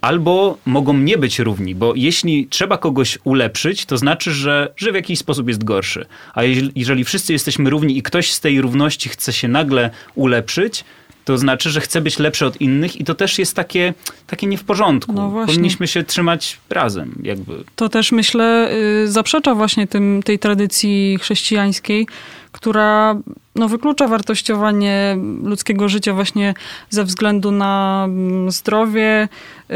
albo 0.00 0.58
mogą 0.64 0.94
nie 0.94 1.18
być 1.18 1.38
równi, 1.38 1.74
bo 1.74 1.92
jeśli 1.96 2.46
trzeba 2.46 2.78
kogoś 2.78 3.18
ulepszyć, 3.24 3.86
to 3.86 3.98
znaczy, 3.98 4.32
że, 4.32 4.72
że 4.76 4.92
w 4.92 4.94
jakiś 4.94 5.18
sposób 5.18 5.48
jest 5.48 5.64
gorszy. 5.64 6.06
A 6.34 6.42
jeżeli, 6.42 6.72
jeżeli 6.74 7.04
wszyscy 7.04 7.32
jesteśmy 7.32 7.70
równi 7.70 7.98
i 7.98 8.02
ktoś 8.02 8.32
z 8.32 8.40
tej 8.40 8.60
równości 8.60 9.08
chce 9.08 9.32
się 9.32 9.48
nagle 9.48 9.90
ulepszyć, 10.14 10.84
to 11.30 11.38
znaczy, 11.38 11.70
że 11.70 11.80
chce 11.80 12.00
być 12.00 12.18
lepszy 12.18 12.46
od 12.46 12.60
innych 12.60 13.00
i 13.00 13.04
to 13.04 13.14
też 13.14 13.38
jest 13.38 13.56
takie, 13.56 13.94
takie 14.26 14.46
nie 14.46 14.58
w 14.58 14.64
porządku. 14.64 15.12
No 15.12 15.46
Powinniśmy 15.46 15.86
się 15.86 16.04
trzymać 16.04 16.58
razem. 16.70 17.14
Jakby. 17.22 17.64
To 17.76 17.88
też 17.88 18.12
myślę 18.12 18.70
y, 19.04 19.08
zaprzecza 19.08 19.54
właśnie 19.54 19.86
tym, 19.86 20.22
tej 20.24 20.38
tradycji 20.38 21.18
chrześcijańskiej, 21.20 22.06
która 22.52 23.16
no, 23.54 23.68
wyklucza 23.68 24.08
wartościowanie 24.08 25.16
ludzkiego 25.42 25.88
życia 25.88 26.14
właśnie 26.14 26.54
ze 26.90 27.04
względu 27.04 27.50
na 27.50 28.04
mm, 28.04 28.50
zdrowie, 28.50 29.28
y, 29.70 29.74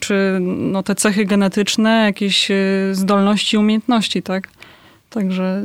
czy 0.00 0.38
no, 0.40 0.82
te 0.82 0.94
cechy 0.94 1.24
genetyczne, 1.24 2.04
jakieś 2.04 2.50
y, 2.50 2.90
zdolności, 2.92 3.56
umiejętności, 3.56 4.22
tak? 4.22 4.48
Także 5.10 5.62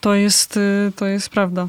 to 0.00 0.14
jest, 0.14 0.58
to 0.96 1.06
jest 1.06 1.30
prawda. 1.30 1.68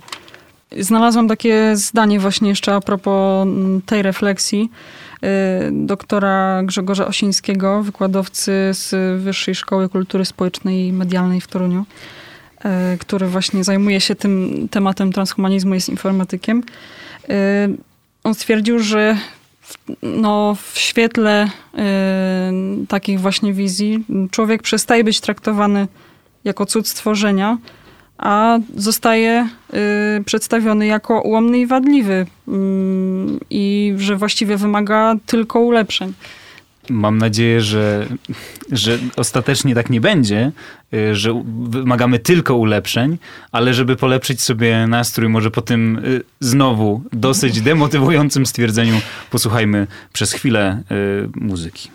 Znalazłam 0.77 1.27
takie 1.27 1.75
zdanie 1.75 2.19
właśnie 2.19 2.49
jeszcze 2.49 2.75
a 2.75 2.82
propos 2.82 3.47
mm, 3.47 3.82
tej 3.82 4.01
refleksji, 4.01 4.71
doktora 5.71 6.63
Grzegorza 6.63 7.08
Osińskiego, 7.08 7.84
wykładowcy 7.84 8.51
z 8.71 9.21
Wyższej 9.21 9.55
Szkoły 9.55 9.89
Kultury 9.89 10.25
Społecznej 10.25 10.88
i 10.88 10.93
Medialnej 10.93 11.41
w 11.41 11.47
Toruniu, 11.47 11.86
który 12.99 13.27
właśnie 13.27 13.63
zajmuje 13.63 14.01
się 14.01 14.15
tym 14.15 14.67
tematem 14.71 15.12
transhumanizmu, 15.12 15.73
jest 15.73 15.89
informatykiem. 15.89 16.63
On 18.23 18.36
stwierdził, 18.36 18.79
że 18.79 19.17
no, 20.03 20.55
w 20.71 20.79
świetle 20.79 21.45
y, 21.45 22.88
takich 22.88 23.19
właśnie 23.19 23.53
wizji 23.53 24.05
człowiek 24.32 24.62
przestaje 24.62 25.03
być 25.03 25.21
traktowany 25.21 25.88
jako 26.43 26.65
cud 26.65 26.88
stworzenia, 26.88 27.58
a 28.19 28.60
zostaje 28.75 29.49
y, 30.19 30.23
przedstawiony 30.23 30.86
jako 30.86 31.21
ułomny 31.21 31.60
i 31.60 31.65
wadliwy 31.65 32.13
y, 32.13 32.51
i 33.49 33.93
że 33.97 34.15
właściwie 34.15 34.58
wymaga 34.58 35.15
tylko 35.25 35.60
ulepszeń. 35.60 36.13
Mam 36.89 37.17
nadzieję, 37.17 37.62
że, 37.62 38.08
że 38.71 38.97
ostatecznie 39.15 39.75
tak 39.75 39.89
nie 39.89 40.01
będzie, 40.01 40.51
y, 40.93 41.15
że 41.15 41.43
wymagamy 41.69 42.19
tylko 42.19 42.55
ulepszeń, 42.55 43.17
ale 43.51 43.73
żeby 43.73 43.95
polepszyć 43.95 44.41
sobie 44.41 44.88
nastrój, 44.88 45.29
może 45.29 45.51
po 45.51 45.62
tym 45.62 46.01
y, 46.05 46.23
znowu 46.39 47.01
dosyć 47.13 47.62
demotywującym 47.71 48.45
stwierdzeniu, 48.45 49.01
posłuchajmy 49.32 49.88
przez 50.13 50.34
chwilę 50.34 50.84
y, 50.91 51.29
muzyki. 51.36 51.89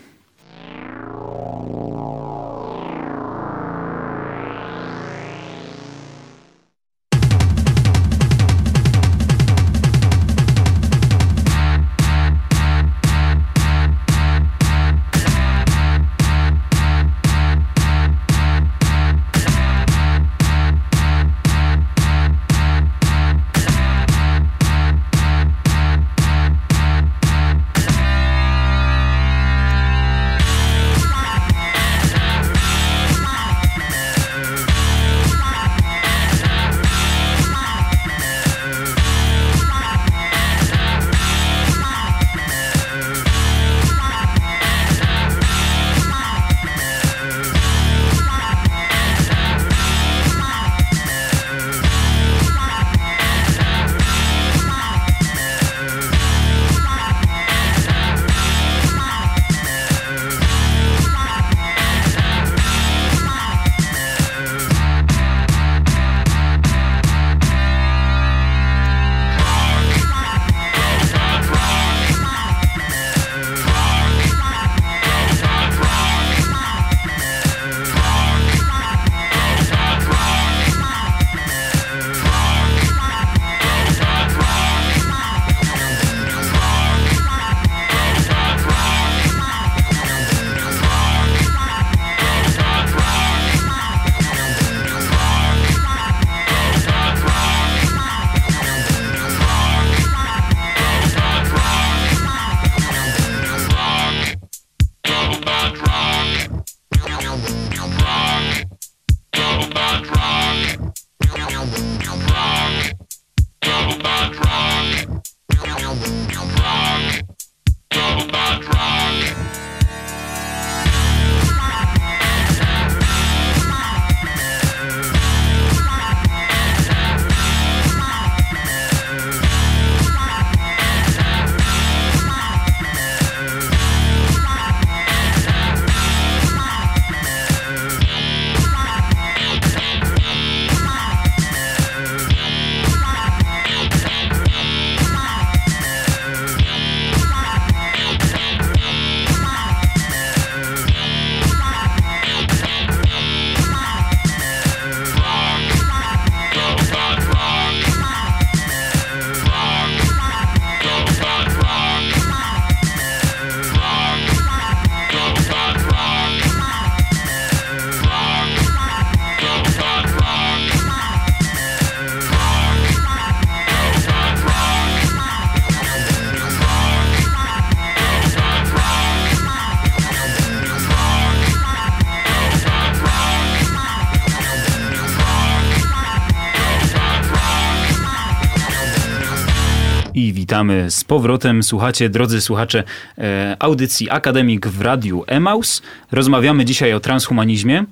Witamy 190.64 190.90
z 190.90 191.05
powrotem. 191.05 191.62
Słuchacie, 191.62 192.09
drodzy 192.09 192.40
słuchacze, 192.40 192.85
e, 193.18 193.57
audycji 193.59 194.11
Akademik 194.11 194.66
w 194.66 194.81
Radiu 194.81 195.24
Emaus. 195.27 195.83
Rozmawiamy 196.12 196.64
dzisiaj 196.64 196.92
o 196.94 197.00
transhumanizmie. 197.00 197.85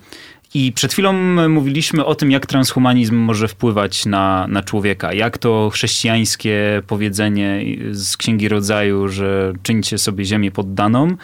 I 0.55 0.73
przed 0.73 0.93
chwilą 0.93 1.13
mówiliśmy 1.49 2.05
o 2.05 2.15
tym, 2.15 2.31
jak 2.31 2.47
transhumanizm 2.47 3.17
może 3.17 3.49
wpływać 3.49 4.07
na, 4.07 4.47
na 4.49 4.63
człowieka. 4.63 5.13
Jak 5.13 5.39
to 5.39 5.71
chrześcijańskie 5.73 6.83
powiedzenie 6.87 7.65
z 7.91 8.17
Księgi 8.17 8.49
Rodzaju, 8.49 9.09
że 9.09 9.53
czyńcie 9.63 9.99
sobie 9.99 10.25
ziemię 10.25 10.51
poddaną, 10.51 11.17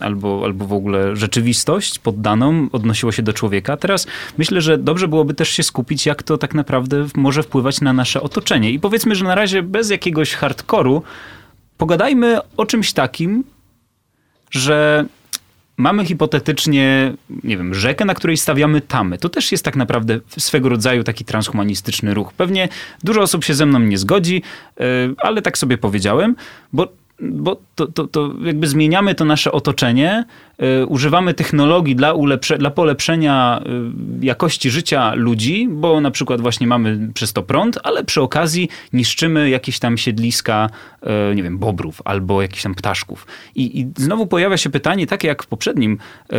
albo, 0.00 0.42
albo 0.44 0.66
w 0.66 0.72
ogóle 0.72 1.16
rzeczywistość 1.16 1.98
poddaną 1.98 2.68
odnosiło 2.72 3.12
się 3.12 3.22
do 3.22 3.32
człowieka. 3.32 3.76
Teraz 3.76 4.06
myślę, 4.38 4.60
że 4.60 4.78
dobrze 4.78 5.08
byłoby 5.08 5.34
też 5.34 5.48
się 5.48 5.62
skupić, 5.62 6.06
jak 6.06 6.22
to 6.22 6.38
tak 6.38 6.54
naprawdę 6.54 7.06
może 7.16 7.42
wpływać 7.42 7.80
na 7.80 7.92
nasze 7.92 8.22
otoczenie. 8.22 8.70
I 8.70 8.80
powiedzmy, 8.80 9.14
że 9.14 9.24
na 9.24 9.34
razie 9.34 9.62
bez 9.62 9.90
jakiegoś 9.90 10.34
hardkoru 10.34 11.02
pogadajmy 11.76 12.38
o 12.56 12.66
czymś 12.66 12.92
takim, 12.92 13.44
że 14.50 15.06
mamy 15.76 16.04
hipotetycznie, 16.04 17.14
nie 17.44 17.56
wiem, 17.56 17.74
rzekę, 17.74 18.04
na 18.04 18.14
której 18.14 18.36
stawiamy 18.36 18.80
tamy. 18.80 19.18
To 19.18 19.28
też 19.28 19.52
jest 19.52 19.64
tak 19.64 19.76
naprawdę 19.76 20.20
swego 20.38 20.68
rodzaju 20.68 21.04
taki 21.04 21.24
transhumanistyczny 21.24 22.14
ruch. 22.14 22.32
Pewnie 22.32 22.68
dużo 23.04 23.20
osób 23.20 23.44
się 23.44 23.54
ze 23.54 23.66
mną 23.66 23.78
nie 23.78 23.98
zgodzi, 23.98 24.42
ale 25.18 25.42
tak 25.42 25.58
sobie 25.58 25.78
powiedziałem, 25.78 26.36
bo 26.72 26.88
bo 27.20 27.60
to, 27.74 27.86
to, 27.86 28.06
to 28.06 28.32
jakby 28.44 28.66
zmieniamy 28.66 29.14
to 29.14 29.24
nasze 29.24 29.52
otoczenie, 29.52 30.24
y, 30.82 30.86
używamy 30.86 31.34
technologii 31.34 31.96
dla, 31.96 32.12
ulepsze, 32.12 32.58
dla 32.58 32.70
polepszenia 32.70 33.60
y, 34.22 34.26
jakości 34.26 34.70
życia 34.70 35.14
ludzi, 35.14 35.68
bo 35.70 36.00
na 36.00 36.10
przykład 36.10 36.40
właśnie 36.40 36.66
mamy 36.66 37.10
przez 37.14 37.32
to 37.32 37.42
prąd, 37.42 37.78
ale 37.82 38.04
przy 38.04 38.22
okazji 38.22 38.68
niszczymy 38.92 39.50
jakieś 39.50 39.78
tam 39.78 39.98
siedliska, 39.98 40.70
y, 41.02 41.34
nie 41.34 41.42
wiem, 41.42 41.58
bobrów 41.58 42.02
albo 42.04 42.42
jakichś 42.42 42.62
tam 42.62 42.74
ptaszków. 42.74 43.26
I, 43.54 43.80
I 43.80 43.88
znowu 43.96 44.26
pojawia 44.26 44.56
się 44.56 44.70
pytanie, 44.70 45.06
takie 45.06 45.28
jak 45.28 45.42
w 45.42 45.46
poprzednim 45.46 45.92
y, 45.92 46.36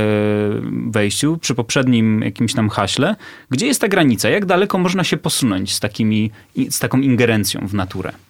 wejściu, 0.91 1.37
przy 1.37 1.55
poprzednim 1.55 2.21
jakimś 2.21 2.53
tam 2.53 2.69
haśle, 2.69 3.15
gdzie 3.49 3.67
jest 3.67 3.81
ta 3.81 3.87
granica? 3.87 4.29
Jak 4.29 4.45
daleko 4.45 4.77
można 4.77 5.03
się 5.03 5.17
posunąć 5.17 5.73
z, 5.73 5.79
takimi, 5.79 6.31
z 6.69 6.79
taką 6.79 7.01
ingerencją 7.01 7.67
w 7.67 7.73
naturę? 7.73 8.26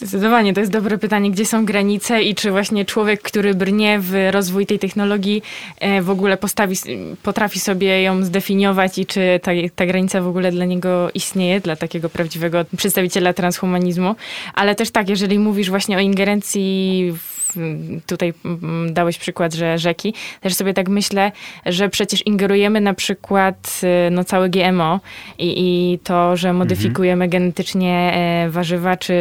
Zdecydowanie, 0.00 0.54
to 0.54 0.60
jest 0.60 0.72
dobre 0.72 0.98
pytanie, 0.98 1.30
gdzie 1.30 1.46
są 1.46 1.64
granice 1.64 2.22
i 2.22 2.34
czy 2.34 2.50
właśnie 2.50 2.84
człowiek, 2.84 3.22
który 3.22 3.54
brnie 3.54 3.98
w 4.00 4.28
rozwój 4.30 4.66
tej 4.66 4.78
technologii, 4.78 5.42
e, 5.80 6.02
w 6.02 6.10
ogóle 6.10 6.36
postawi, 6.36 6.76
potrafi 7.22 7.60
sobie 7.60 8.02
ją 8.02 8.24
zdefiniować 8.24 8.98
i 8.98 9.06
czy 9.06 9.40
ta, 9.42 9.50
ta 9.76 9.86
granica 9.86 10.20
w 10.20 10.28
ogóle 10.28 10.52
dla 10.52 10.64
niego 10.64 11.10
istnieje, 11.14 11.60
dla 11.60 11.76
takiego 11.76 12.08
prawdziwego 12.08 12.64
przedstawiciela 12.76 13.32
transhumanizmu. 13.32 14.14
Ale 14.54 14.74
też 14.74 14.90
tak, 14.90 15.08
jeżeli 15.08 15.38
mówisz 15.38 15.70
właśnie 15.70 15.96
o 15.96 16.00
ingerencji 16.00 17.12
w 17.16 17.39
tutaj 18.06 18.32
mm, 18.44 18.94
dałeś 18.94 19.18
przykład, 19.18 19.54
że 19.54 19.78
rzeki. 19.78 20.14
Też 20.40 20.54
sobie 20.54 20.74
tak 20.74 20.88
myślę, 20.88 21.32
że 21.66 21.88
przecież 21.88 22.26
ingerujemy 22.26 22.80
na 22.80 22.94
przykład 22.94 23.80
y, 24.08 24.10
no, 24.10 24.24
całe 24.24 24.48
GMO 24.48 25.00
i, 25.38 25.54
i 25.56 25.98
to, 25.98 26.36
że 26.36 26.52
modyfikujemy 26.52 27.24
mhm. 27.24 27.30
genetycznie 27.30 28.12
e, 28.14 28.50
warzywa 28.50 28.96
czy 28.96 29.14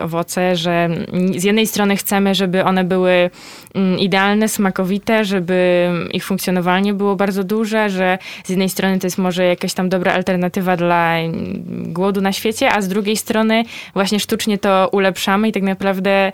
owoce, 0.00 0.56
że 0.56 0.88
z 1.36 1.44
jednej 1.44 1.66
strony 1.66 1.96
chcemy, 1.96 2.34
żeby 2.34 2.64
one 2.64 2.84
były 2.84 3.30
mm, 3.74 3.98
idealne, 3.98 4.48
smakowite, 4.48 5.24
żeby 5.24 5.88
ich 6.12 6.24
funkcjonowanie 6.24 6.94
było 6.94 7.16
bardzo 7.16 7.44
duże, 7.44 7.90
że 7.90 8.18
z 8.44 8.48
jednej 8.48 8.68
strony 8.68 8.98
to 8.98 9.06
jest 9.06 9.18
może 9.18 9.44
jakaś 9.44 9.74
tam 9.74 9.88
dobra 9.88 10.12
alternatywa 10.12 10.76
dla 10.76 11.18
mm, 11.18 11.92
głodu 11.92 12.20
na 12.20 12.32
świecie, 12.32 12.72
a 12.72 12.82
z 12.82 12.88
drugiej 12.88 13.16
strony 13.16 13.64
właśnie 13.94 14.20
sztucznie 14.20 14.58
to 14.58 14.88
ulepszamy 14.92 15.48
i 15.48 15.52
tak 15.52 15.62
naprawdę 15.62 16.10
e, 16.10 16.32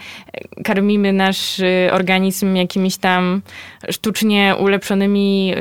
karmimy 0.64 1.12
nasz 1.12 1.33
nasz 1.34 1.58
y, 1.58 1.88
organizm 1.92 2.56
jakimiś 2.56 2.96
tam 2.96 3.42
sztucznie 3.90 4.54
ulepszonymi 4.58 5.54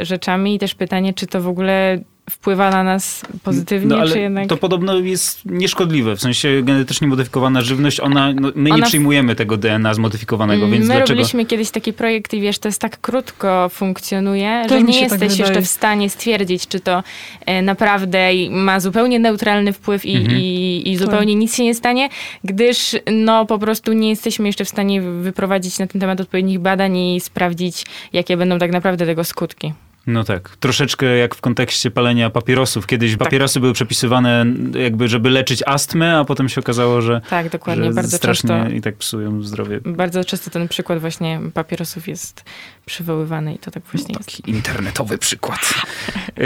y, 0.00 0.04
rzeczami? 0.04 0.54
I 0.54 0.58
też 0.58 0.74
pytanie, 0.74 1.14
czy 1.14 1.26
to 1.26 1.40
w 1.40 1.48
ogóle 1.48 1.98
wpływa 2.30 2.70
na 2.70 2.84
nas 2.84 3.22
pozytywnie, 3.42 3.88
no, 3.88 3.96
ale 4.00 4.12
czy 4.12 4.20
jednak... 4.20 4.48
To 4.48 4.56
podobno 4.56 4.98
jest 4.98 5.44
nieszkodliwe, 5.44 6.16
w 6.16 6.20
sensie 6.20 6.62
genetycznie 6.62 7.08
modyfikowana 7.08 7.62
żywność, 7.62 8.00
ona, 8.00 8.32
no, 8.32 8.52
my 8.54 8.70
ona... 8.70 8.76
nie 8.76 8.82
przyjmujemy 8.82 9.36
tego 9.36 9.56
DNA 9.56 9.94
zmodyfikowanego, 9.94 10.68
więc 10.68 10.88
my 10.88 10.94
dlaczego... 10.94 11.08
robiliśmy 11.08 11.46
kiedyś 11.46 11.70
taki 11.70 11.92
projekt 11.92 12.34
i 12.34 12.40
wiesz, 12.40 12.58
to 12.58 12.68
jest 12.68 12.80
tak 12.80 13.00
krótko 13.00 13.68
funkcjonuje, 13.68 14.64
to 14.68 14.74
że 14.74 14.82
nie 14.82 14.92
tak 14.92 15.02
jesteś 15.02 15.38
tak 15.38 15.38
jeszcze 15.38 15.62
w 15.62 15.68
stanie 15.68 16.10
stwierdzić, 16.10 16.68
czy 16.68 16.80
to 16.80 17.02
e, 17.46 17.62
naprawdę 17.62 18.28
ma 18.50 18.80
zupełnie 18.80 19.18
neutralny 19.18 19.72
wpływ 19.72 20.06
i, 20.06 20.16
mhm. 20.16 20.38
i, 20.40 20.82
i 20.86 20.96
zupełnie 20.96 21.34
tak. 21.34 21.40
nic 21.40 21.56
się 21.56 21.64
nie 21.64 21.74
stanie, 21.74 22.08
gdyż 22.44 22.96
no 23.12 23.46
po 23.46 23.58
prostu 23.58 23.92
nie 23.92 24.08
jesteśmy 24.08 24.46
jeszcze 24.46 24.64
w 24.64 24.68
stanie 24.68 25.02
wyprowadzić 25.02 25.78
na 25.78 25.86
ten 25.86 26.00
temat 26.00 26.20
odpowiednich 26.20 26.58
badań 26.58 26.96
i 26.96 27.20
sprawdzić, 27.20 27.86
jakie 28.12 28.36
będą 28.36 28.58
tak 28.58 28.72
naprawdę 28.72 29.06
tego 29.06 29.24
skutki. 29.24 29.72
No 30.10 30.24
tak, 30.24 30.56
troszeczkę 30.56 31.06
jak 31.06 31.34
w 31.34 31.40
kontekście 31.40 31.90
palenia 31.90 32.30
papierosów. 32.30 32.86
Kiedyś 32.86 33.10
tak. 33.10 33.18
papierosy 33.18 33.60
były 33.60 33.72
przepisywane 33.72 34.46
jakby, 34.74 35.08
żeby 35.08 35.30
leczyć 35.30 35.62
astmę, 35.66 36.18
a 36.18 36.24
potem 36.24 36.48
się 36.48 36.60
okazało, 36.60 37.02
że 37.02 37.20
Tak, 37.30 37.48
dokładnie, 37.48 37.84
że 37.84 37.92
bardzo 37.92 38.16
strasznie 38.16 38.48
często. 38.48 38.76
i 38.76 38.80
tak 38.80 38.96
psują 38.96 39.42
zdrowie. 39.42 39.80
Bardzo 39.84 40.24
często 40.24 40.50
ten 40.50 40.68
przykład 40.68 40.98
właśnie 40.98 41.40
papierosów 41.54 42.08
jest 42.08 42.44
przywoływany 42.86 43.54
i 43.54 43.58
to 43.58 43.70
tak 43.70 43.82
właśnie 43.92 44.14
no, 44.14 44.20
Taki 44.20 44.50
internetowy 44.50 45.18
przykład. 45.18 45.74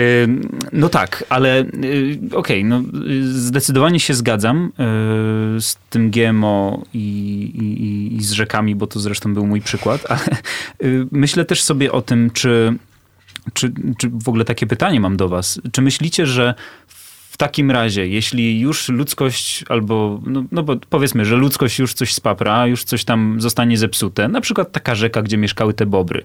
no 0.73 0.89
tak, 0.89 1.25
ale 1.29 1.61
y, 1.61 2.19
okej, 2.33 2.65
okay, 2.65 2.65
no 2.65 2.83
zdecydowanie 3.23 4.01
się 4.01 4.15
zgadzam 4.15 4.67
y, 4.67 4.71
z 5.61 5.77
tym 5.91 6.11
GMO 6.11 6.83
i, 6.95 6.99
i, 6.99 8.17
i 8.17 8.25
z 8.25 8.33
rzekami, 8.33 8.75
bo 8.75 8.87
to 8.87 9.01
zresztą 9.01 9.35
był 9.35 9.47
mój 9.47 9.61
przykład, 9.61 10.01
ale 10.09 10.27
y, 10.85 11.07
myślę 11.11 11.45
też 11.45 11.63
sobie 11.63 11.93
o 11.93 12.03
tym, 12.03 12.31
czy 12.31 12.75
czy, 13.53 13.73
czy 13.99 14.11
w 14.11 14.29
ogóle 14.29 14.45
takie 14.45 14.67
pytanie 14.67 15.01
mam 15.01 15.17
do 15.17 15.29
Was. 15.29 15.61
Czy 15.73 15.83
myślicie, 15.83 16.27
że 16.27 16.55
w 17.35 17.37
takim 17.37 17.71
razie, 17.71 18.07
jeśli 18.09 18.61
już 18.61 18.89
ludzkość, 18.89 19.65
albo 19.69 20.21
no, 20.27 20.45
no 20.53 20.63
bo 20.63 20.77
powiedzmy, 20.91 21.25
że 21.25 21.37
ludzkość 21.37 21.79
już 21.79 21.95
coś 21.95 22.15
spapra, 22.15 22.67
już 22.67 22.85
coś 22.85 23.05
tam 23.05 23.41
zostanie 23.41 23.79
zepsute, 23.79 24.29
na 24.29 24.41
przykład 24.41 24.73
taka 24.73 24.95
rzeka, 24.95 25.23
gdzie 25.23 25.37
mieszkały 25.37 25.75
te 25.75 25.87
bobry, 25.87 26.25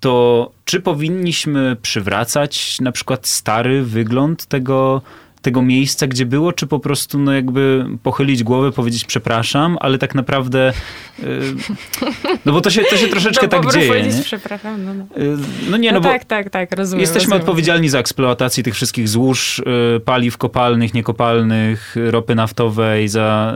to 0.00 0.52
czy 0.64 0.80
powinniśmy 0.80 1.76
przywracać 1.82 2.80
na 2.80 2.92
przykład 2.92 3.26
stary 3.26 3.82
wygląd 3.82 4.46
tego, 4.46 5.02
tego 5.42 5.62
miejsca, 5.62 6.06
gdzie 6.06 6.26
było, 6.26 6.52
czy 6.52 6.66
po 6.66 6.78
prostu 6.78 7.18
no 7.18 7.32
jakby 7.32 7.86
pochylić 8.02 8.42
głowę, 8.42 8.72
powiedzieć 8.72 9.04
przepraszam, 9.04 9.76
ale 9.80 9.98
tak 9.98 10.14
naprawdę 10.14 10.72
yy, 11.18 11.26
no 12.46 12.52
bo 12.52 12.60
to 12.60 12.70
się, 12.70 12.82
to 12.90 12.96
się 12.96 13.08
troszeczkę 13.08 13.46
no, 13.46 13.60
tak 13.60 13.72
dzieje. 13.72 13.88
powiedzieć 13.88 14.16
nie? 14.16 14.22
przepraszam, 14.22 14.84
no, 14.84 14.94
no. 14.94 15.06
Yy, 15.16 15.38
no 15.70 15.76
nie, 15.76 15.92
no, 15.92 16.00
no 16.00 16.08
tak, 16.08 16.24
tak, 16.24 16.50
tak, 16.50 16.72
rozumiem. 16.72 17.00
Jesteśmy 17.00 17.20
rozumiem. 17.20 17.40
odpowiedzialni 17.40 17.88
za 17.88 17.98
eksploatację 17.98 18.62
tych 18.62 18.74
wszystkich 18.74 19.08
złóż, 19.08 19.62
yy, 19.66 20.00
paliw 20.00 20.38
kopalnych, 20.38 20.94
niekopalnych, 20.94 21.96
ropy 21.96 22.34
naftowej, 22.34 23.08
za 23.08 23.54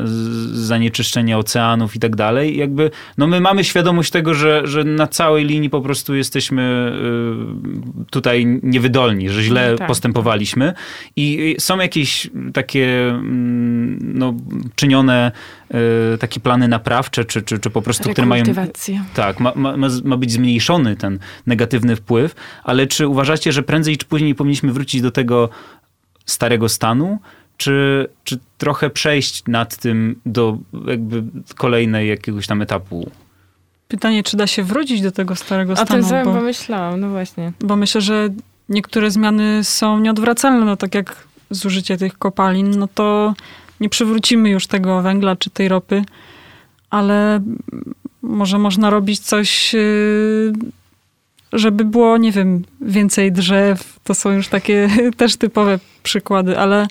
zanieczyszczenie 0.52 1.38
oceanów 1.38 1.96
i 1.96 1.98
tak 1.98 2.16
dalej. 2.16 2.56
Jakby, 2.56 2.90
no 3.18 3.26
my 3.26 3.40
mamy 3.40 3.64
świadomość 3.64 4.10
tego, 4.10 4.34
że, 4.34 4.62
że 4.64 4.84
na 4.84 5.06
całej 5.06 5.44
linii 5.44 5.70
po 5.70 5.80
prostu 5.80 6.14
jesteśmy 6.14 6.92
tutaj 8.10 8.60
niewydolni, 8.62 9.28
że 9.30 9.42
źle 9.42 9.70
no 9.72 9.78
tak. 9.78 9.88
postępowaliśmy 9.88 10.72
i 11.16 11.56
są 11.58 11.73
są 11.74 11.80
jakieś 11.80 12.30
takie 12.52 13.08
mm, 13.08 13.98
no, 14.18 14.34
czynione 14.74 15.32
e, 16.14 16.18
takie 16.18 16.40
plany 16.40 16.68
naprawcze, 16.68 17.24
czy, 17.24 17.42
czy, 17.42 17.58
czy 17.58 17.70
po 17.70 17.82
prostu, 17.82 18.10
które 18.10 18.26
mają... 18.26 18.44
Tak, 19.14 19.40
ma, 19.40 19.52
ma, 19.54 19.76
ma 20.04 20.16
być 20.16 20.32
zmniejszony 20.32 20.96
ten 20.96 21.18
negatywny 21.46 21.96
wpływ, 21.96 22.34
ale 22.64 22.86
czy 22.86 23.08
uważacie, 23.08 23.52
że 23.52 23.62
prędzej 23.62 23.96
czy 23.96 24.06
później 24.06 24.34
powinniśmy 24.34 24.72
wrócić 24.72 25.02
do 25.02 25.10
tego 25.10 25.48
starego 26.26 26.68
stanu, 26.68 27.18
czy, 27.56 28.06
czy 28.24 28.38
trochę 28.58 28.90
przejść 28.90 29.42
nad 29.46 29.76
tym 29.76 30.20
do 30.26 30.58
jakby 30.86 31.22
kolejnej 31.56 32.08
jakiegoś 32.08 32.46
tam 32.46 32.62
etapu 32.62 33.10
Pytanie, 33.88 34.22
czy 34.22 34.36
da 34.36 34.46
się 34.46 34.62
wrócić 34.62 35.00
do 35.00 35.12
tego 35.12 35.36
starego 35.36 35.72
o 35.72 35.76
stanu? 35.76 35.90
O 35.90 35.94
tym 35.94 36.04
samym 36.04 36.24
bo, 36.24 36.34
pomyślałam, 36.34 37.00
no 37.00 37.08
właśnie. 37.08 37.52
Bo 37.60 37.76
myślę, 37.76 38.00
że 38.00 38.28
niektóre 38.68 39.10
zmiany 39.10 39.64
są 39.64 40.00
nieodwracalne, 40.00 40.64
no 40.64 40.76
tak 40.76 40.94
jak 40.94 41.26
zużycie 41.50 41.96
tych 41.96 42.18
kopalin, 42.18 42.70
no 42.70 42.88
to 42.94 43.34
nie 43.80 43.88
przywrócimy 43.88 44.50
już 44.50 44.66
tego 44.66 45.02
węgla 45.02 45.36
czy 45.36 45.50
tej 45.50 45.68
ropy, 45.68 46.04
ale 46.90 47.40
może 48.22 48.58
można 48.58 48.90
robić 48.90 49.20
coś, 49.20 49.74
y, 49.74 50.52
żeby 51.52 51.84
było, 51.84 52.16
nie 52.16 52.32
wiem, 52.32 52.64
więcej 52.80 53.32
drzew. 53.32 53.98
To 54.04 54.14
są 54.14 54.30
już 54.30 54.48
takie 54.48 54.88
też 55.16 55.36
typowe 55.36 55.78
przykłady, 56.02 56.58
ale 56.58 56.86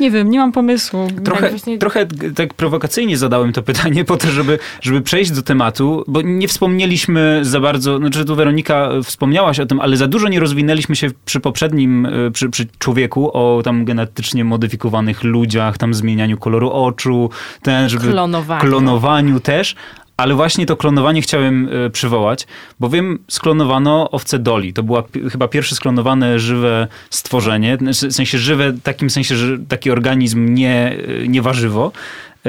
nie 0.00 0.10
wiem, 0.10 0.30
nie 0.30 0.38
mam 0.38 0.52
pomysłu. 0.52 1.08
Trochę, 1.24 1.42
tak, 1.42 1.50
właśnie... 1.50 1.78
trochę 1.78 2.06
tak 2.34 2.54
prowokacyjnie 2.54 3.18
zadałem 3.18 3.52
to 3.52 3.62
pytanie 3.62 4.04
po 4.04 4.16
to, 4.16 4.28
żeby, 4.28 4.58
żeby 4.80 5.00
przejść 5.00 5.30
do 5.30 5.42
tematu, 5.42 6.04
bo 6.08 6.22
nie 6.22 6.48
wspomnieliśmy 6.48 7.40
za 7.42 7.60
bardzo, 7.60 7.98
znaczy 7.98 8.24
tu 8.24 8.36
Weronika 8.36 8.90
wspomniałaś 9.04 9.60
o 9.60 9.66
tym, 9.66 9.80
ale 9.80 9.96
za 9.96 10.06
dużo 10.06 10.28
nie 10.28 10.40
rozwinęliśmy 10.40 10.96
się 10.96 11.10
przy 11.24 11.40
poprzednim, 11.40 12.06
e, 12.06 12.30
przy, 12.30 12.50
przy 12.50 12.66
człowieku 12.78 13.30
o 13.32 13.62
tam 13.62 13.84
genetycznie 13.84 14.44
modyfikowanych 14.44 15.24
ludziach, 15.24 15.78
tam 15.78 15.94
zmienianiu 15.94 16.38
koloru 16.38 16.70
oczu, 16.70 17.30
ten, 17.62 17.88
żeby... 17.88 18.10
Klonowaniu. 18.10 18.60
Klonowaniu 18.60 19.40
też, 19.40 19.76
ale 20.16 20.34
właśnie 20.34 20.66
to 20.66 20.76
klonowanie 20.76 21.22
chciałem 21.22 21.68
e, 21.86 21.90
przywołać, 21.90 22.46
bowiem 22.80 23.18
sklonowano 23.28 24.10
owce 24.10 24.38
Doli. 24.38 24.72
To 24.72 24.82
była 24.82 25.02
chyba 25.32 25.48
pierwsze 25.48 25.74
sklonowane 25.74 26.38
żywe 26.38 26.88
stworzenie, 27.10 27.78
w 27.80 27.94
sensie 27.94 28.38
żywe, 28.38 28.72
w 28.72 28.82
takim 28.82 29.10
sensie, 29.10 29.36
że 29.36 29.58
taki 29.68 29.90
organizm 29.90 30.54
nie, 30.54 30.96
e, 31.22 31.28
nie 31.28 31.42
warzywo. 31.42 31.92
E, 32.46 32.48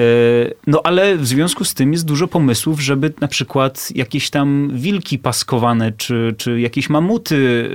no 0.67 0.81
ale 0.83 1.17
w 1.17 1.27
związku 1.27 1.65
z 1.65 1.73
tym 1.73 1.91
jest 1.93 2.05
dużo 2.05 2.27
pomysłów, 2.27 2.81
żeby 2.81 3.13
na 3.21 3.27
przykład 3.27 3.89
jakieś 3.95 4.29
tam 4.29 4.69
wilki 4.73 5.19
paskowane, 5.19 5.91
czy, 5.91 6.35
czy 6.37 6.59
jakieś 6.59 6.89
mamuty 6.89 7.69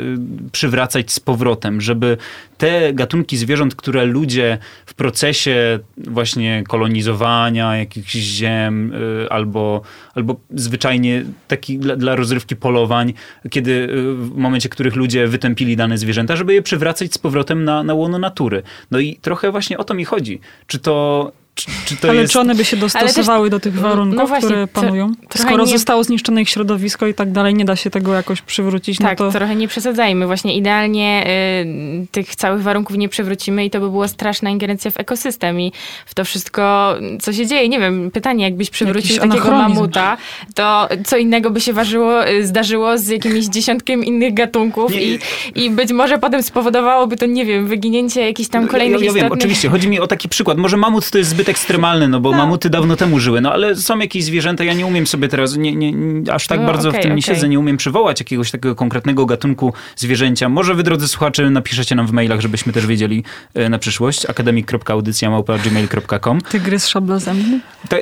przywracać 0.53 1.13
z 1.13 1.21
powrotem, 1.21 1.81
żeby 1.81 2.17
te 2.59 2.93
gatunki 2.95 3.37
zwierząt, 3.37 3.75
które 3.75 4.05
ludzie 4.05 4.59
w 4.87 4.95
procesie 4.95 5.79
właśnie 5.97 6.65
kolonizowania 6.69 7.77
jakichś 7.77 8.13
ziem 8.13 8.93
y, 8.93 9.27
albo, 9.31 9.83
albo 10.15 10.37
zwyczajnie 10.51 11.25
taki 11.49 11.79
dla, 11.79 11.97
dla 11.97 12.17
rozrywki 12.17 12.57
polowań, 12.57 13.13
kiedy 13.51 13.71
y, 13.71 14.15
w 14.15 14.37
momencie, 14.37 14.69
w 14.69 14.73
których 14.73 14.97
ludzie 14.97 15.27
wytępili 15.27 15.77
dane 15.77 15.99
zwierzęta, 15.99 16.37
żeby 16.37 16.55
je 16.55 16.63
przywracać 16.63 17.15
z 17.15 17.19
powrotem 17.19 17.65
na, 17.65 17.83
na 17.83 17.95
łono 17.95 18.19
natury. 18.19 18.63
No 18.91 18.99
i 18.99 19.17
trochę 19.17 19.51
właśnie 19.51 19.79
o 19.79 19.85
to 19.85 19.95
mi 19.95 20.05
chodzi. 20.05 20.41
Czy 20.67 20.79
to 20.79 21.33
czy, 21.55 21.67
czy 21.85 21.97
to 21.97 22.09
Ale 22.09 22.21
jest... 22.21 22.33
czy 22.33 22.41
one 22.41 22.55
by 22.55 22.65
się 22.65 22.77
dostosowały 22.77 23.51
do 23.51 23.61
tych 23.61 23.75
warunków, 23.75 24.19
no 24.19 24.27
właśnie, 24.27 24.49
które 24.49 24.67
panują? 24.67 25.13
Skoro 25.37 25.65
nie- 25.65 25.73
zostało 25.73 26.05
zniszczone 26.05 26.43
ich 26.43 26.49
środowisko 26.49 27.07
i 27.07 27.15
tak 27.15 27.33
dalej, 27.33 27.55
nie 27.55 27.65
da 27.65 27.77
się 27.77 27.91
tego 27.91 28.15
jakoś 28.15 28.43
przywrócić, 28.43 28.99
Tak, 28.99 29.19
no 29.19 29.27
to... 29.27 29.33
trochę 29.33 29.57
nie 29.57 29.69
przesadzajmy. 29.69 30.27
Właśnie 30.27 30.57
idealnie 30.57 31.27
y, 31.27 32.07
tych 32.07 32.37
całych 32.37 32.63
warunków 32.63 32.97
nie 32.97 33.09
przewrócimy 33.09 33.65
i 33.65 33.71
to 33.71 33.81
by 33.81 33.91
była 33.91 34.09
straszna 34.09 34.51
ingerencja 34.51 34.91
w 34.91 35.01
ekosystem 35.01 35.61
i 35.61 35.73
w 36.07 36.15
to 36.15 36.25
wszystko, 36.25 36.95
co 37.21 37.33
się 37.33 37.47
dzieje. 37.47 37.69
Nie 37.69 37.81
wiem, 37.81 38.11
pytanie, 38.11 38.45
jakbyś 38.45 38.71
przywrócił 38.71 39.17
Jakiś 39.17 39.31
takiego 39.31 39.51
mamuta, 39.51 40.17
to 40.55 40.89
co 41.05 41.17
innego 41.17 41.51
by 41.51 41.61
się 41.61 41.73
ważyło, 41.73 42.29
y, 42.29 42.47
zdarzyło 42.47 42.99
z 42.99 43.09
jakimiś 43.09 43.47
dziesiątkiem 43.57 44.05
innych 44.05 44.35
gatunków 44.35 44.93
Nie, 44.93 45.03
i, 45.03 45.19
i 45.55 45.71
być 45.71 45.93
może 45.93 46.19
potem 46.19 46.43
spowodowałoby 46.43 47.17
to, 47.17 47.27
nie 47.27 47.45
wiem, 47.45 47.67
wyginięcie 47.67 48.21
jakichś 48.27 48.49
tam 48.49 48.69
kolejnych 48.69 49.01
ja, 49.01 49.07
ja 49.07 49.13
wiem, 49.13 49.17
istotnych... 49.17 49.41
oczywiście, 49.41 49.69
chodzi 49.69 49.89
mi 49.89 50.01
o 50.01 50.07
taki 50.07 50.29
przykład. 50.29 50.59
Może 50.59 50.77
mamut 50.77 51.11
to 51.11 51.19
jest 51.19 51.31
zbyt 51.31 51.42
ekstremalny, 51.49 52.09
no 52.09 52.21
bo 52.21 52.31
No. 52.31 52.37
mamuty 52.37 52.71
dawno 52.71 52.97
temu 52.97 53.19
żyły, 53.19 53.41
no 53.41 53.53
ale 53.53 53.77
są 53.77 53.99
jakieś 53.99 54.25
zwierzęta, 54.25 54.65
ja 54.65 54.73
nie 54.73 54.87
umiem 54.87 55.07
sobie 55.07 55.29
teraz, 55.29 55.57
nie, 55.57 55.75
nie, 55.75 55.93
nie, 55.93 56.33
aż 56.33 56.47
tak 56.47 56.61
No, 56.61 56.67
bardzo 56.67 56.89
okej, 56.89 57.01
w 57.01 57.03
tym 57.03 57.17
nie 57.17 57.23
okej. 57.23 57.35
siedzę, 57.35 57.49
nie 57.49 57.59
umiem 57.59 57.77
przywołać 57.77 58.21
jakiegoś 58.21 58.51
takiego 58.51 58.75
konkretnego 58.75 59.27
gatunku 59.27 59.73
zwierzęcia. 59.97 60.49
Może 60.49 60.75
wy, 60.75 60.83
drodzy 60.83 61.09
słuchacze, 61.09 61.51
napiszecie 61.51 61.95
nam 61.95 62.07
w 62.07 62.13
mailach, 62.13 62.41
żebyśmy 62.41 62.73
też 62.73 62.87
wiedzieli 62.87 63.25
e, 63.55 63.69
na 63.69 63.79
przyszłość. 63.79 64.27
akademik.audycja.gmail.com 64.27 66.41
Tygrys 66.41 66.89
szablozębny? 66.89 67.61
to, 67.89 67.97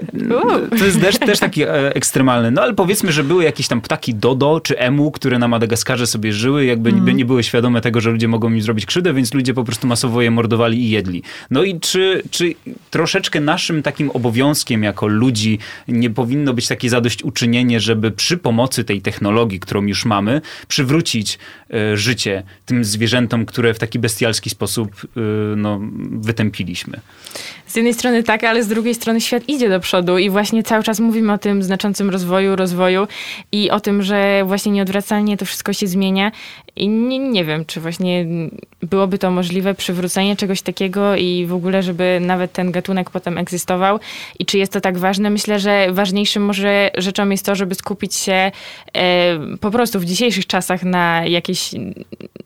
to 0.79 0.85
jest 0.85 1.01
też, 1.01 1.19
też 1.19 1.39
taki 1.39 1.63
e, 1.63 1.95
ekstremalny. 1.95 2.51
No 2.51 2.63
ale 2.63 2.75
powiedzmy, 2.75 3.13
że 3.13 3.25
były 3.25 3.45
jakieś 3.45 3.69
tam 3.69 3.81
ptaki 3.81 4.15
dodo 4.15 4.61
czy 4.61 4.79
emu, 4.79 5.11
które 5.11 5.39
na 5.39 5.49
Madagaskarze 5.49 6.07
sobie 6.07 6.33
żyły, 6.33 6.65
jakby 6.65 6.93
niby 6.93 7.15
nie 7.15 7.25
były 7.25 7.43
świadome 7.43 7.81
tego, 7.81 8.01
że 8.01 8.11
ludzie 8.11 8.29
mogą 8.29 8.53
im 8.53 8.63
zrobić 8.63 8.87
krzywdę, 8.87 9.15
więc 9.15 9.35
ludzie 9.35 9.55
po 9.55 9.65
prostu 9.65 9.87
masowo 9.87 10.23
je 10.23 10.31
mordowali 10.31 10.79
i 10.85 10.91
jedli. 10.91 11.23
No 11.51 11.65
i 11.65 11.81
czy, 11.81 12.23
czy 12.31 12.55
troszeczkę 12.91 13.30
naszym 13.35 13.83
takim 13.83 14.11
obowiązkiem 14.11 14.83
jako 14.83 15.07
ludzi 15.07 15.59
nie 15.89 16.11
powinno 16.11 16.55
być 16.55 16.69
takie 16.69 16.91
zadośćuczynienie, 16.91 17.81
żeby 17.81 18.11
przy 18.11 18.39
pomocy 18.39 18.85
tej 18.85 19.03
technologii, 19.03 19.61
którą 19.61 19.83
już 19.83 20.05
mamy, 20.05 20.41
przywrócić 20.69 21.39
e, 21.75 21.97
życie 21.97 22.43
tym 22.67 22.85
zwierzętom, 22.85 23.47
które 23.47 23.75
w 23.75 23.79
taki 23.79 23.99
bestialski 23.99 24.51
sposób 24.51 24.91
e, 24.95 25.21
no, 25.57 25.81
wytępiliśmy. 26.11 27.01
Z 27.71 27.77
jednej 27.77 27.95
strony 27.95 28.23
tak, 28.23 28.45
ale 28.45 28.63
z 28.63 28.69
drugiej 28.69 28.95
strony 28.95 29.21
świat 29.21 29.49
idzie 29.49 29.69
do 29.69 29.81
przodu 29.81 30.19
i 30.19 30.31
właśnie 30.31 30.63
cały 30.63 30.83
czas 30.83 31.01
mówimy 31.01 31.33
o 31.33 31.39
tym 31.39 31.63
znaczącym 31.63 32.11
rozwoju, 32.11 32.57
rozwoju 32.57 33.07
i 33.53 33.71
o 33.71 33.81
tym, 33.81 34.03
że 34.03 34.43
właśnie 34.47 34.73
nieodwracalnie 34.73 35.37
to 35.37 35.45
wszystko 35.45 35.73
się 35.73 35.87
zmienia 35.87 36.33
i 36.77 36.89
nie, 36.89 37.19
nie 37.19 37.45
wiem, 37.45 37.65
czy 37.65 37.81
właśnie 37.81 38.27
byłoby 38.83 39.19
to 39.19 39.31
możliwe 39.31 39.75
przywrócenie 39.75 40.37
czegoś 40.37 40.63
takiego 40.63 41.17
i 41.17 41.47
w 41.47 41.53
ogóle, 41.53 41.83
żeby 41.83 42.19
nawet 42.21 42.53
ten 42.53 42.73
gatunek 42.73 43.11
potem 43.11 43.39
egzystował 43.39 44.01
i 44.39 44.47
czy 44.47 44.59
jest 44.59 44.73
to 44.73 44.81
tak 44.81 44.99
ważne. 44.99 45.31
Myślę, 45.31 45.61
że 45.61 45.87
ważniejszym 45.93 46.45
może 46.45 46.91
rzeczą 46.99 47.29
jest 47.29 47.47
to, 47.47 47.55
żeby 47.55 47.75
skupić 47.75 48.15
się 48.15 48.33
e, 48.33 48.53
po 49.61 49.71
prostu 49.71 50.01
w 50.01 50.05
dzisiejszych 50.05 50.47
czasach 50.47 50.83
na 50.83 51.27
jakieś 51.27 51.71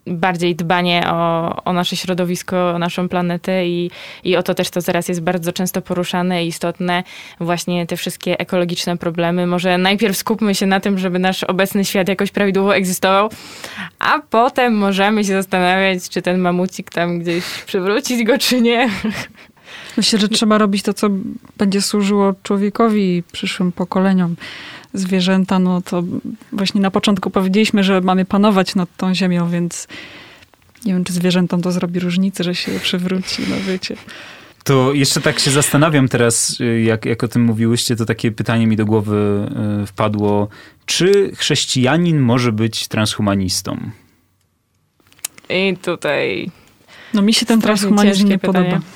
bardziej 0.07 0.57
dbanie 0.57 1.05
o, 1.11 1.63
o 1.65 1.73
nasze 1.73 1.97
środowisko, 1.97 2.71
o 2.71 2.79
naszą 2.79 3.09
planetę 3.09 3.67
i, 3.67 3.91
i 4.25 4.37
o 4.37 4.43
to 4.43 4.55
też 4.55 4.71
to 4.71 4.83
teraz 4.83 5.09
jest 5.09 5.14
bardzo 5.21 5.53
często 5.53 5.83
poruszane 5.83 6.45
i 6.45 6.49
istotne. 6.49 7.03
Właśnie 7.41 7.87
te 7.87 7.97
wszystkie 7.97 8.39
ekologiczne 8.39 8.97
problemy. 8.97 9.47
Może 9.47 9.79
najpierw 9.79 10.17
skupmy 10.17 10.55
się 10.55 10.67
na 10.67 10.81
tym, 10.81 10.99
żeby 10.99 11.19
nasz 11.19 11.45
obecny 11.45 11.85
świat 11.85 12.09
jakoś 12.09 12.31
prawidłowo 12.31 12.77
egzystował, 12.77 13.31
a 13.99 14.19
potem 14.31 14.77
możemy 14.77 15.25
się 15.25 15.33
zastanawiać, 15.33 16.09
czy 16.09 16.23
ten 16.23 16.39
mamucik 16.39 16.91
tam 16.91 17.19
gdzieś 17.19 17.45
przywrócić 17.67 18.25
go, 18.25 18.39
czy 18.39 18.61
nie. 18.61 18.91
Myślę, 19.97 20.19
że 20.19 20.29
trzeba 20.29 20.59
robić 20.59 20.83
to, 20.83 20.95
co 20.95 21.09
będzie 21.59 21.83
służyło 21.83 22.35
człowiekowi 22.43 23.17
i 23.17 23.23
przyszłym 23.23 23.73
pokoleniom. 23.73 24.37
Zwierzęta, 24.95 25.59
no 25.59 25.83
to 25.83 26.03
właśnie 26.53 26.81
na 26.81 26.91
początku 26.91 27.31
powiedzieliśmy, 27.31 27.85
że 27.85 28.01
mamy 28.01 28.25
panować 28.25 28.75
nad 28.75 28.89
tą 28.97 29.15
ziemią, 29.15 29.51
więc 29.51 29.89
nie 30.85 30.93
wiem, 30.93 31.05
czy 31.05 31.13
zwierzętom 31.13 31.63
to 31.63 31.73
zrobi 31.73 32.01
różnicę, 32.01 32.45
że 32.45 32.55
się 32.55 32.73
je 32.73 32.81
przywróci, 32.81 33.43
no 33.49 33.57
wiecie. 33.67 33.97
To 34.65 34.93
jeszcze 34.93 35.21
tak 35.21 35.39
się 35.41 35.51
zastanawiam 35.51 36.09
teraz, 36.09 36.61
y, 36.61 36.81
jak, 36.83 37.05
jak 37.05 37.25
o 37.25 37.29
tym 37.29 37.43
mówiłyście, 37.43 37.97
to 37.97 38.05
takie 38.05 38.33
pytanie 38.33 38.67
mi 38.67 38.77
do 38.77 38.85
głowy 38.85 39.47
y, 39.83 39.87
wpadło. 39.87 40.49
Czy 40.87 41.31
chrześcijanin 41.37 42.21
może 42.21 42.53
być 42.53 42.89
transhumanistą? 42.89 43.91
I 45.51 45.77
tutaj 45.83 46.51
No 47.15 47.23
mi 47.23 47.35
się 47.35 47.47
ten 47.47 47.61
transhumanizm 47.61 48.29
nie 48.29 48.39
pytanie. 48.39 48.65
podoba. 48.65 48.87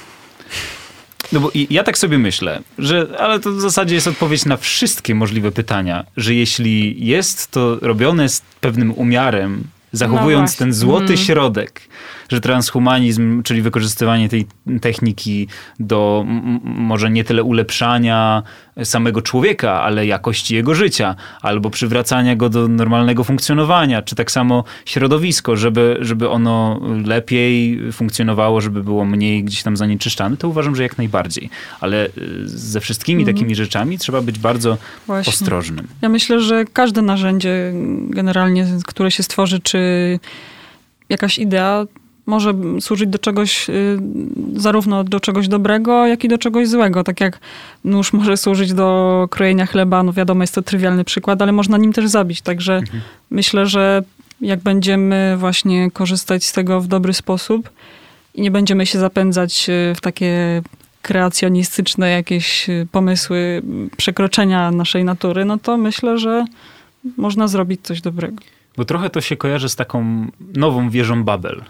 No 1.33 1.41
bo 1.41 1.51
ja 1.71 1.85
tak 1.85 1.99
sobie 1.99 2.19
myślę, 2.19 2.61
że, 2.79 3.07
ale 3.19 3.41
to 3.41 3.53
w 3.53 3.61
zasadzie 3.61 3.95
jest 3.95 4.07
odpowiedź 4.07 4.45
na 4.45 4.57
wszystkie 4.57 5.15
możliwe 5.15 5.53
pytania, 5.53 6.05
że 6.17 6.35
jeśli 6.35 7.07
jest 7.07 7.51
to 7.51 7.79
robione 7.81 8.29
z 8.29 8.43
pewnym 8.61 8.93
umiarem, 8.93 9.65
zachowując 9.93 10.51
właśnie. 10.51 10.67
ten 10.67 10.73
złoty 10.73 11.05
Mm. 11.05 11.17
środek, 11.17 11.81
że 12.29 12.41
transhumanizm, 12.41 13.43
czyli 13.43 13.63
wykorzystywanie 13.63 14.29
tej 14.29 14.47
techniki 14.81 15.49
do 15.81 16.25
może 16.65 17.11
nie 17.11 17.25
tyle 17.25 17.43
ulepszania 17.43 18.43
samego 18.85 19.23
człowieka, 19.23 19.83
ale 19.83 20.07
jakości 20.07 20.55
jego 20.55 20.75
życia, 20.75 21.15
albo 21.43 21.71
przywracania 21.71 22.37
go 22.37 22.49
do 22.49 22.69
normalnego 22.69 23.25
funkcjonowania, 23.25 24.03
czy 24.03 24.15
tak 24.15 24.31
samo 24.31 24.65
środowisko, 24.85 25.57
żeby, 25.57 25.97
żeby 26.01 26.31
ono 26.31 26.81
lepiej 27.05 27.81
funkcjonowało, 27.93 28.61
żeby 28.61 28.85
było 28.85 29.05
mniej 29.05 29.45
gdzieś 29.45 29.63
tam 29.63 29.77
zanieczyszczane, 29.77 30.37
to 30.37 30.49
uważam, 30.49 30.77
że 30.77 30.83
jak 30.83 30.99
najbardziej. 30.99 31.51
Ale 31.81 32.07
y, 32.07 32.11
ze 32.45 32.81
wszystkimi 32.81 33.25
takimi 33.27 33.55
rzeczami 33.55 33.99
trzeba 33.99 34.21
być 34.21 34.39
bardzo 34.39 34.77
Właśnie. 35.07 35.31
ostrożnym. 35.33 35.87
Ja 36.03 36.09
myślę, 36.09 36.41
że 36.41 36.65
każde 36.65 37.03
narzędzie 37.03 37.73
generalnie, 38.11 38.67
które 38.87 39.11
się 39.11 39.23
stworzy, 39.23 39.61
czy 39.61 39.78
jakaś 41.09 41.39
idea 41.39 41.87
może 42.29 42.55
służyć 42.81 43.09
do 43.09 43.19
czegoś, 43.19 43.71
y, 43.71 43.99
zarówno 44.55 45.05
do 45.05 45.21
czegoś 45.21 45.49
dobrego, 45.49 46.07
jak 46.07 46.25
i 46.25 46.29
do 46.29 46.39
czegoś 46.39 46.69
złego. 46.69 47.05
Tak 47.05 47.21
jak 47.21 47.39
nóż 47.85 48.13
może 48.13 48.37
służyć 48.37 48.73
do 48.73 49.29
krojenia 49.31 49.67
chleba, 49.67 50.03
no 50.03 50.13
wiadomo, 50.13 50.43
jest 50.43 50.55
to 50.55 50.63
trywialny 50.63 51.05
przykład, 51.05 51.43
ale 51.43 51.53
można 51.53 51.79
nim 51.79 51.93
też 51.93 52.09
zabić. 52.09 52.41
Także 52.41 52.81
myślę, 53.31 53.67
że 53.67 54.03
jak 54.41 54.61
będziemy 54.61 55.37
właśnie 55.39 55.91
korzystać 55.91 56.45
z 56.45 56.53
tego 56.53 56.81
w 56.81 56.87
dobry 56.87 57.15
sposób 57.15 57.71
i 58.35 58.43
nie 58.43 58.51
będziemy 58.51 58.87
się 58.87 58.99
zapędzać 58.99 59.69
y, 59.69 59.95
w 59.95 60.01
takie 60.01 60.63
kreacjonistyczne 61.03 62.11
jakieś 62.11 62.69
y, 62.69 62.87
pomysły 62.93 63.63
przekroczenia 63.97 64.71
naszej 64.71 65.05
natury, 65.05 65.45
no 65.45 65.59
to 65.59 65.77
myślę, 65.77 66.19
że 66.19 66.45
można 67.17 67.49
zrobić 67.49 67.81
coś 67.83 68.01
dobrego. 68.01 68.43
Bo 68.79 68.85
trochę 68.85 69.11
to 69.11 69.21
się 69.21 69.37
kojarzy 69.37 69.69
z 69.69 69.77
taką 69.77 70.27
nową 70.55 70.91
wieżą 70.91 71.25
Babel. 71.25 71.63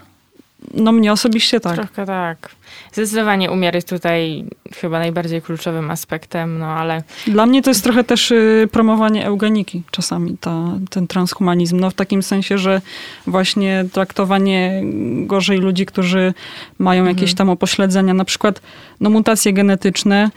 No 0.73 0.91
mnie 0.91 1.11
osobiście 1.11 1.59
tak. 1.59 1.75
trochę 1.75 2.05
tak. 2.05 2.49
Zdecydowanie 2.93 3.51
umiar 3.51 3.75
jest 3.75 3.89
tutaj 3.89 4.45
chyba 4.75 4.99
najbardziej 4.99 5.41
kluczowym 5.41 5.91
aspektem, 5.91 6.59
no 6.59 6.65
ale 6.65 7.03
Dla 7.27 7.45
mnie 7.45 7.61
to 7.61 7.69
jest 7.69 7.83
trochę 7.83 8.03
też 8.03 8.31
y, 8.31 8.67
promowanie 8.71 9.25
eugeniki 9.25 9.83
czasami, 9.91 10.37
ta, 10.37 10.65
ten 10.89 11.07
transhumanizm. 11.07 11.79
No 11.79 11.89
w 11.89 11.93
takim 11.93 12.23
sensie, 12.23 12.57
że 12.57 12.81
właśnie 13.27 13.85
traktowanie 13.93 14.81
gorzej 15.25 15.57
ludzi, 15.57 15.85
którzy 15.85 16.33
mają 16.79 17.05
jakieś 17.05 17.33
tam 17.33 17.49
upośledzenia, 17.49 18.13
na 18.13 18.25
przykład 18.25 18.61
no, 18.99 19.09
mutacje 19.09 19.53
genetyczne, 19.53 20.29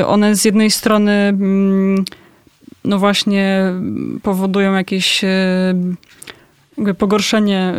y, 0.00 0.06
one 0.06 0.36
z 0.36 0.44
jednej 0.44 0.70
strony 0.70 1.12
mm, 1.12 2.04
no 2.86 2.98
właśnie 2.98 3.72
powodują 4.22 4.74
jakieś 4.74 5.24
jakby 6.76 6.94
pogorszenie, 6.94 7.74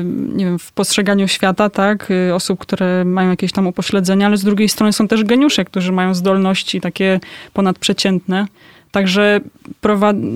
y, 0.00 0.04
nie 0.36 0.44
wiem, 0.44 0.58
w 0.58 0.72
postrzeganiu 0.72 1.28
świata, 1.28 1.70
tak, 1.70 2.10
y, 2.10 2.34
osób, 2.34 2.58
które 2.60 3.04
mają 3.04 3.30
jakieś 3.30 3.52
tam 3.52 3.66
upośledzenia, 3.66 4.26
ale 4.26 4.36
z 4.36 4.44
drugiej 4.44 4.68
strony 4.68 4.92
są 4.92 5.08
też 5.08 5.24
geniusze, 5.24 5.64
którzy 5.64 5.92
mają 5.92 6.14
zdolności 6.14 6.80
takie 6.80 7.20
ponadprzeciętne. 7.52 8.46
Także 8.90 9.40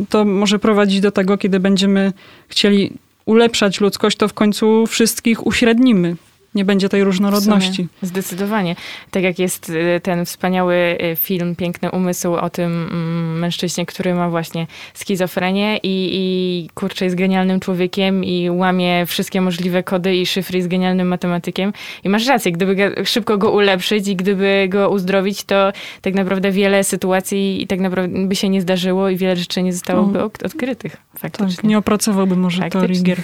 to 0.09 0.25
może 0.25 0.59
prowadzić 0.59 1.01
do 1.01 1.11
tego, 1.11 1.39
kiedy 1.39 1.61
będziemy 1.61 2.13
chcieli 2.49 2.93
ulepszać 3.25 3.81
ludzkość, 3.81 4.17
to 4.17 4.29
w 4.29 4.35
końcu 4.35 4.87
wszystkich 4.87 5.47
uśrednimy. 5.47 6.17
Nie 6.55 6.65
będzie 6.65 6.89
tej 6.89 7.05
różnorodności. 7.05 7.89
Zdecydowanie. 8.03 8.77
Tak 9.11 9.23
jak 9.23 9.39
jest 9.39 9.71
y, 9.71 10.01
ten 10.03 10.25
wspaniały 10.25 10.75
y, 11.13 11.17
film 11.17 11.57
Piękny 11.57 11.91
Umysł 11.91 12.35
o 12.35 12.51
tym 12.51 12.73
mm, 12.91 13.39
mężczyźnie, 13.39 13.87
który 13.87 14.15
ma 14.15 14.31
właśnie 14.31 14.67
schizofrenię 14.95 15.77
i, 15.83 16.11
i 16.13 16.71
kurczę 16.75 17.05
jest 17.05 17.17
genialnym 17.17 17.61
człowiekiem 17.61 18.25
i 18.25 18.51
łamie 18.51 19.07
wszystkie 19.07 19.41
możliwe 19.41 19.83
kody 19.83 20.17
i 20.17 20.27
szyfry 20.27 20.57
jest 20.59 20.69
genialnym 20.69 21.09
matematykiem. 21.09 21.73
I 22.05 22.09
masz 22.09 22.27
rację, 22.27 22.53
gdyby 22.53 22.95
szybko 23.05 23.39
go 23.39 23.51
ulepszyć 23.53 24.09
i 24.09 24.17
gdyby 24.17 24.67
go 24.69 24.91
uzdrowić, 24.91 25.45
to 25.45 25.73
tak 26.01 26.15
naprawdę 26.15 26.51
wiele 26.51 26.85
sytuacji 26.85 27.63
i 27.63 27.67
tak 27.67 27.81
naprawdę 27.81 28.27
by 28.27 28.37
się 28.37 28.49
nie 28.49 28.61
zdarzyło 28.61 29.09
i 29.09 29.17
wiele 29.17 29.37
rzeczy 29.37 29.63
nie 29.63 29.73
zostałoby 29.73 30.19
No. 30.19 30.25
ok- 30.25 30.43
odkrytych 30.45 30.93
Tak, 30.93 31.37
faktycznie. 31.37 31.69
nie 31.69 31.79
opracowałby 31.79 32.37
może 32.37 32.63
teorii 32.71 33.03
gier. 33.03 33.19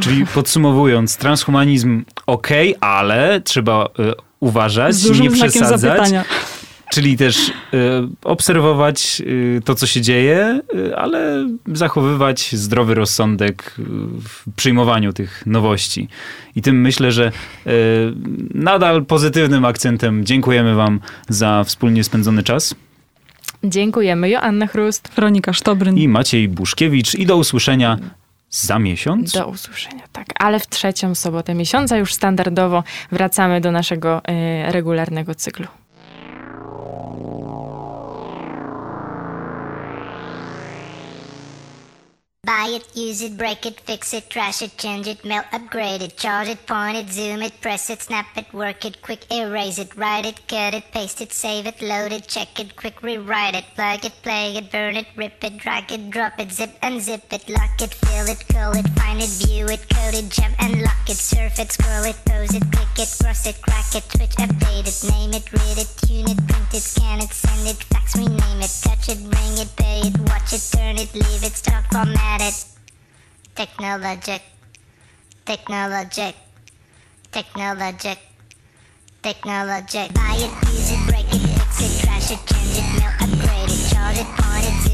Czyli 0.00 0.26
podsumowując, 0.26 1.16
transhumanizm 1.16 2.04
ok, 2.26 2.48
ale 2.80 3.40
trzeba 3.40 3.86
y, 3.86 4.12
uważać, 4.40 4.94
Z 4.94 5.08
dużym 5.08 5.24
nie 5.24 5.30
przesadzać. 5.30 5.80
zapytania. 5.80 6.24
Czyli 6.92 7.16
też 7.16 7.48
y, 7.48 7.52
obserwować 8.24 9.22
y, 9.26 9.60
to, 9.64 9.74
co 9.74 9.86
się 9.86 10.00
dzieje, 10.00 10.60
y, 10.74 10.96
ale 10.96 11.48
zachowywać 11.66 12.52
zdrowy 12.56 12.94
rozsądek 12.94 13.74
w 14.28 14.54
przyjmowaniu 14.56 15.12
tych 15.12 15.42
nowości. 15.46 16.08
I 16.56 16.62
tym 16.62 16.80
myślę, 16.80 17.12
że 17.12 17.32
y, 17.66 17.70
nadal 18.54 19.04
pozytywnym 19.04 19.64
akcentem 19.64 20.24
dziękujemy 20.24 20.74
Wam 20.74 21.00
za 21.28 21.64
wspólnie 21.64 22.04
spędzony 22.04 22.42
czas. 22.42 22.74
Dziękujemy. 23.64 24.28
Joanna 24.30 24.66
Chrust. 24.66 25.10
Weronika 25.16 25.52
Sztobryn. 25.52 25.96
I 25.98 26.08
Maciej 26.08 26.48
Buszkiewicz. 26.48 27.14
I 27.14 27.26
do 27.26 27.36
usłyszenia 27.36 27.98
za 28.54 28.78
miesiąc. 28.78 29.32
Do 29.32 29.46
usłyszenia, 29.46 30.04
tak. 30.12 30.26
Ale 30.38 30.60
w 30.60 30.66
trzecią 30.66 31.14
sobotę 31.14 31.54
miesiąca 31.54 31.96
już 31.96 32.14
standardowo 32.14 32.84
wracamy 33.12 33.60
do 33.60 33.72
naszego 33.72 34.22
y, 34.68 34.72
regularnego 34.72 35.34
cyklu. 35.34 35.66
Buy 42.64 42.70
it, 42.70 42.96
use 42.96 43.20
it, 43.20 43.36
break 43.36 43.66
it, 43.66 43.78
fix 43.80 44.14
it, 44.14 44.30
trash 44.30 44.62
it, 44.62 44.78
change 44.78 45.06
it, 45.06 45.22
melt, 45.22 45.44
upgrade 45.52 46.00
it, 46.00 46.16
charge 46.16 46.48
it, 46.48 46.66
point 46.66 46.96
it, 46.96 47.10
zoom 47.10 47.42
it, 47.42 47.60
press 47.60 47.90
it, 47.90 48.00
snap 48.00 48.24
it, 48.38 48.50
work 48.54 48.86
it, 48.86 49.02
quick 49.02 49.30
erase 49.30 49.78
it, 49.78 49.94
write 49.96 50.24
it, 50.24 50.48
cut 50.48 50.72
it, 50.72 50.90
paste 50.90 51.20
it, 51.20 51.30
save 51.30 51.66
it, 51.66 51.82
load 51.82 52.10
it, 52.10 52.26
check 52.26 52.58
it, 52.58 52.74
quick 52.74 53.02
rewrite 53.02 53.54
it, 53.54 53.66
plug 53.74 54.02
it, 54.06 54.14
play 54.22 54.56
it, 54.56 54.72
burn 54.72 54.96
it, 54.96 55.06
rip 55.14 55.44
it, 55.44 55.58
drag 55.58 55.92
it, 55.92 56.08
drop 56.08 56.40
it, 56.40 56.50
zip 56.50 56.80
unzip 56.80 57.30
it, 57.30 57.46
lock 57.50 57.82
it, 57.82 57.92
fill 57.92 58.28
it, 58.28 58.42
curl 58.48 58.72
it, 58.72 58.88
find 58.96 59.20
it, 59.20 59.28
view 59.44 59.66
it, 59.66 59.86
code 59.90 60.14
it, 60.14 60.30
jump 60.30 60.54
and 60.58 60.80
lock 60.80 61.03
it, 61.08 61.16
surf 61.16 61.58
it, 61.58 61.72
scroll 61.72 62.04
it, 62.04 62.16
pose 62.24 62.54
it, 62.54 62.62
click 62.72 62.88
it, 62.98 63.10
cross 63.20 63.46
it, 63.46 63.60
crack 63.62 63.94
it, 63.94 64.04
switch, 64.04 64.36
update 64.36 64.86
it, 64.86 65.12
name 65.12 65.32
it, 65.34 65.52
read 65.52 65.78
it, 65.78 65.90
tune 66.06 66.28
it, 66.30 66.38
print 66.48 66.74
it, 66.74 66.80
scan 66.80 67.20
it, 67.20 67.30
send 67.30 67.66
it, 67.68 67.76
fax, 67.76 68.16
rename 68.16 68.60
it, 68.60 68.72
touch 68.82 69.08
it, 69.08 69.18
ring 69.18 69.54
it, 69.58 69.70
pay 69.76 70.00
it, 70.06 70.18
watch 70.30 70.52
it, 70.52 70.62
turn 70.72 70.96
it, 70.96 71.12
leave 71.14 71.42
it, 71.44 71.52
start, 71.52 71.84
format 71.92 72.40
it. 72.40 72.64
Technologic, 73.54 74.42
technologic, 75.44 76.34
technologic, 77.32 78.18
technologic. 79.22 80.14
Buy 80.14 80.36
it, 80.38 80.52
use 80.68 80.90
it, 80.92 81.06
break 81.08 81.26
it, 81.32 81.40
fix 81.40 81.80
it, 81.80 82.06
trash 82.06 82.30
it, 82.30 82.40
change 82.46 82.78
it, 82.78 83.00
melt, 83.00 83.14
upgrade 83.20 83.70
it, 83.70 83.92
charge 83.92 84.18
it, 84.18 84.26
point 84.38 84.86
it, 84.86 84.93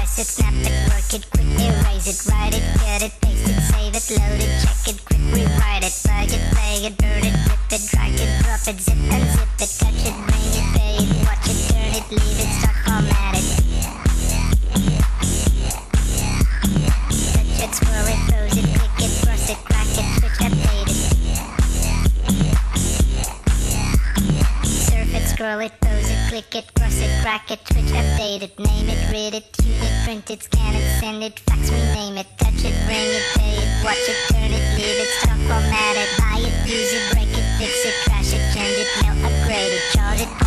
press 0.11 0.19
it, 0.19 0.43
snap 0.43 0.53
it, 0.53 0.89
work 0.91 1.13
it, 1.13 1.23
quick 1.31 1.47
erase 1.59 2.07
it, 2.07 2.31
write 2.31 2.53
it, 2.53 2.63
cut 2.79 3.01
it, 3.01 3.13
paste 3.21 3.47
it, 3.47 3.61
save 3.71 3.95
it, 3.95 4.03
load 4.19 4.41
it, 4.43 4.51
check 4.61 4.87
it, 4.87 5.05
quick 5.05 5.23
rewrite 5.31 5.83
it, 5.83 5.93
plug 6.03 6.31
it, 6.31 6.43
play 6.51 6.85
it, 6.85 6.97
burn 6.97 7.23
it, 7.23 7.35
rip 7.47 7.71
it, 7.71 7.81
drag 7.87 8.13
it, 8.19 8.43
drop 8.43 8.67
it, 8.67 8.79
zip 8.81 8.97
unzip 9.07 9.47
it, 9.61 9.71
touch 9.79 10.03
it, 10.03 10.15
bring 10.27 10.51
it, 10.59 10.67
pay 10.75 10.95
it, 10.99 11.07
watch 11.23 11.47
it, 11.47 11.59
turn 11.71 11.91
it, 11.95 12.05
leave 12.11 12.39
it, 12.43 12.51
start, 12.59 12.75
format 12.83 13.35
it. 13.39 13.45
Touch 17.31 17.59
it, 17.63 17.71
scroll 17.71 18.07
it, 18.11 18.19
pose 18.27 18.57
it, 18.59 18.67
click 18.75 18.99
it, 18.99 19.13
cross 19.23 19.47
it, 19.49 19.59
crack 19.63 19.95
it, 19.95 20.07
it. 20.71 20.91
Surf 24.67 25.15
it, 25.15 25.25
scroll 25.27 25.59
it, 25.59 25.73
pose 25.79 26.09
it, 26.09 26.19
click 26.29 26.55
it, 26.55 26.65
cross 26.75 26.99
it, 26.99 27.11
crack 27.21 27.51
it, 27.51 27.59
switch, 27.67 27.85
update 27.85 28.03
it, 28.03 28.10
name 28.39 28.87
it, 28.87 29.11
read 29.11 29.33
it, 29.33 29.51
tune 29.51 29.71
it, 29.71 30.05
print 30.05 30.31
it, 30.31 30.43
scan 30.43 30.73
it, 30.73 30.99
send 31.01 31.21
it, 31.21 31.37
fax, 31.39 31.69
rename 31.69 32.17
it, 32.17 32.27
touch 32.37 32.63
it, 32.63 32.73
bring 32.85 33.11
it, 33.11 33.23
pay 33.35 33.57
it, 33.57 33.83
watch 33.83 33.97
it, 34.07 34.15
turn 34.31 34.51
it, 34.51 34.77
leave 34.77 34.99
it, 35.03 35.09
stop, 35.19 35.35
format 35.35 35.97
it, 35.97 36.09
buy 36.17 36.39
it, 36.39 36.69
use 36.69 36.93
it, 36.93 37.11
break 37.11 37.27
it, 37.27 37.45
fix 37.59 37.85
it, 37.85 37.93
trash 38.05 38.33
it, 38.33 38.53
change 38.53 38.77
it, 38.77 38.87
melt, 39.03 39.17
upgrade 39.25 39.73
it, 39.73 39.81
charge 39.91 40.21
it, 40.21 40.40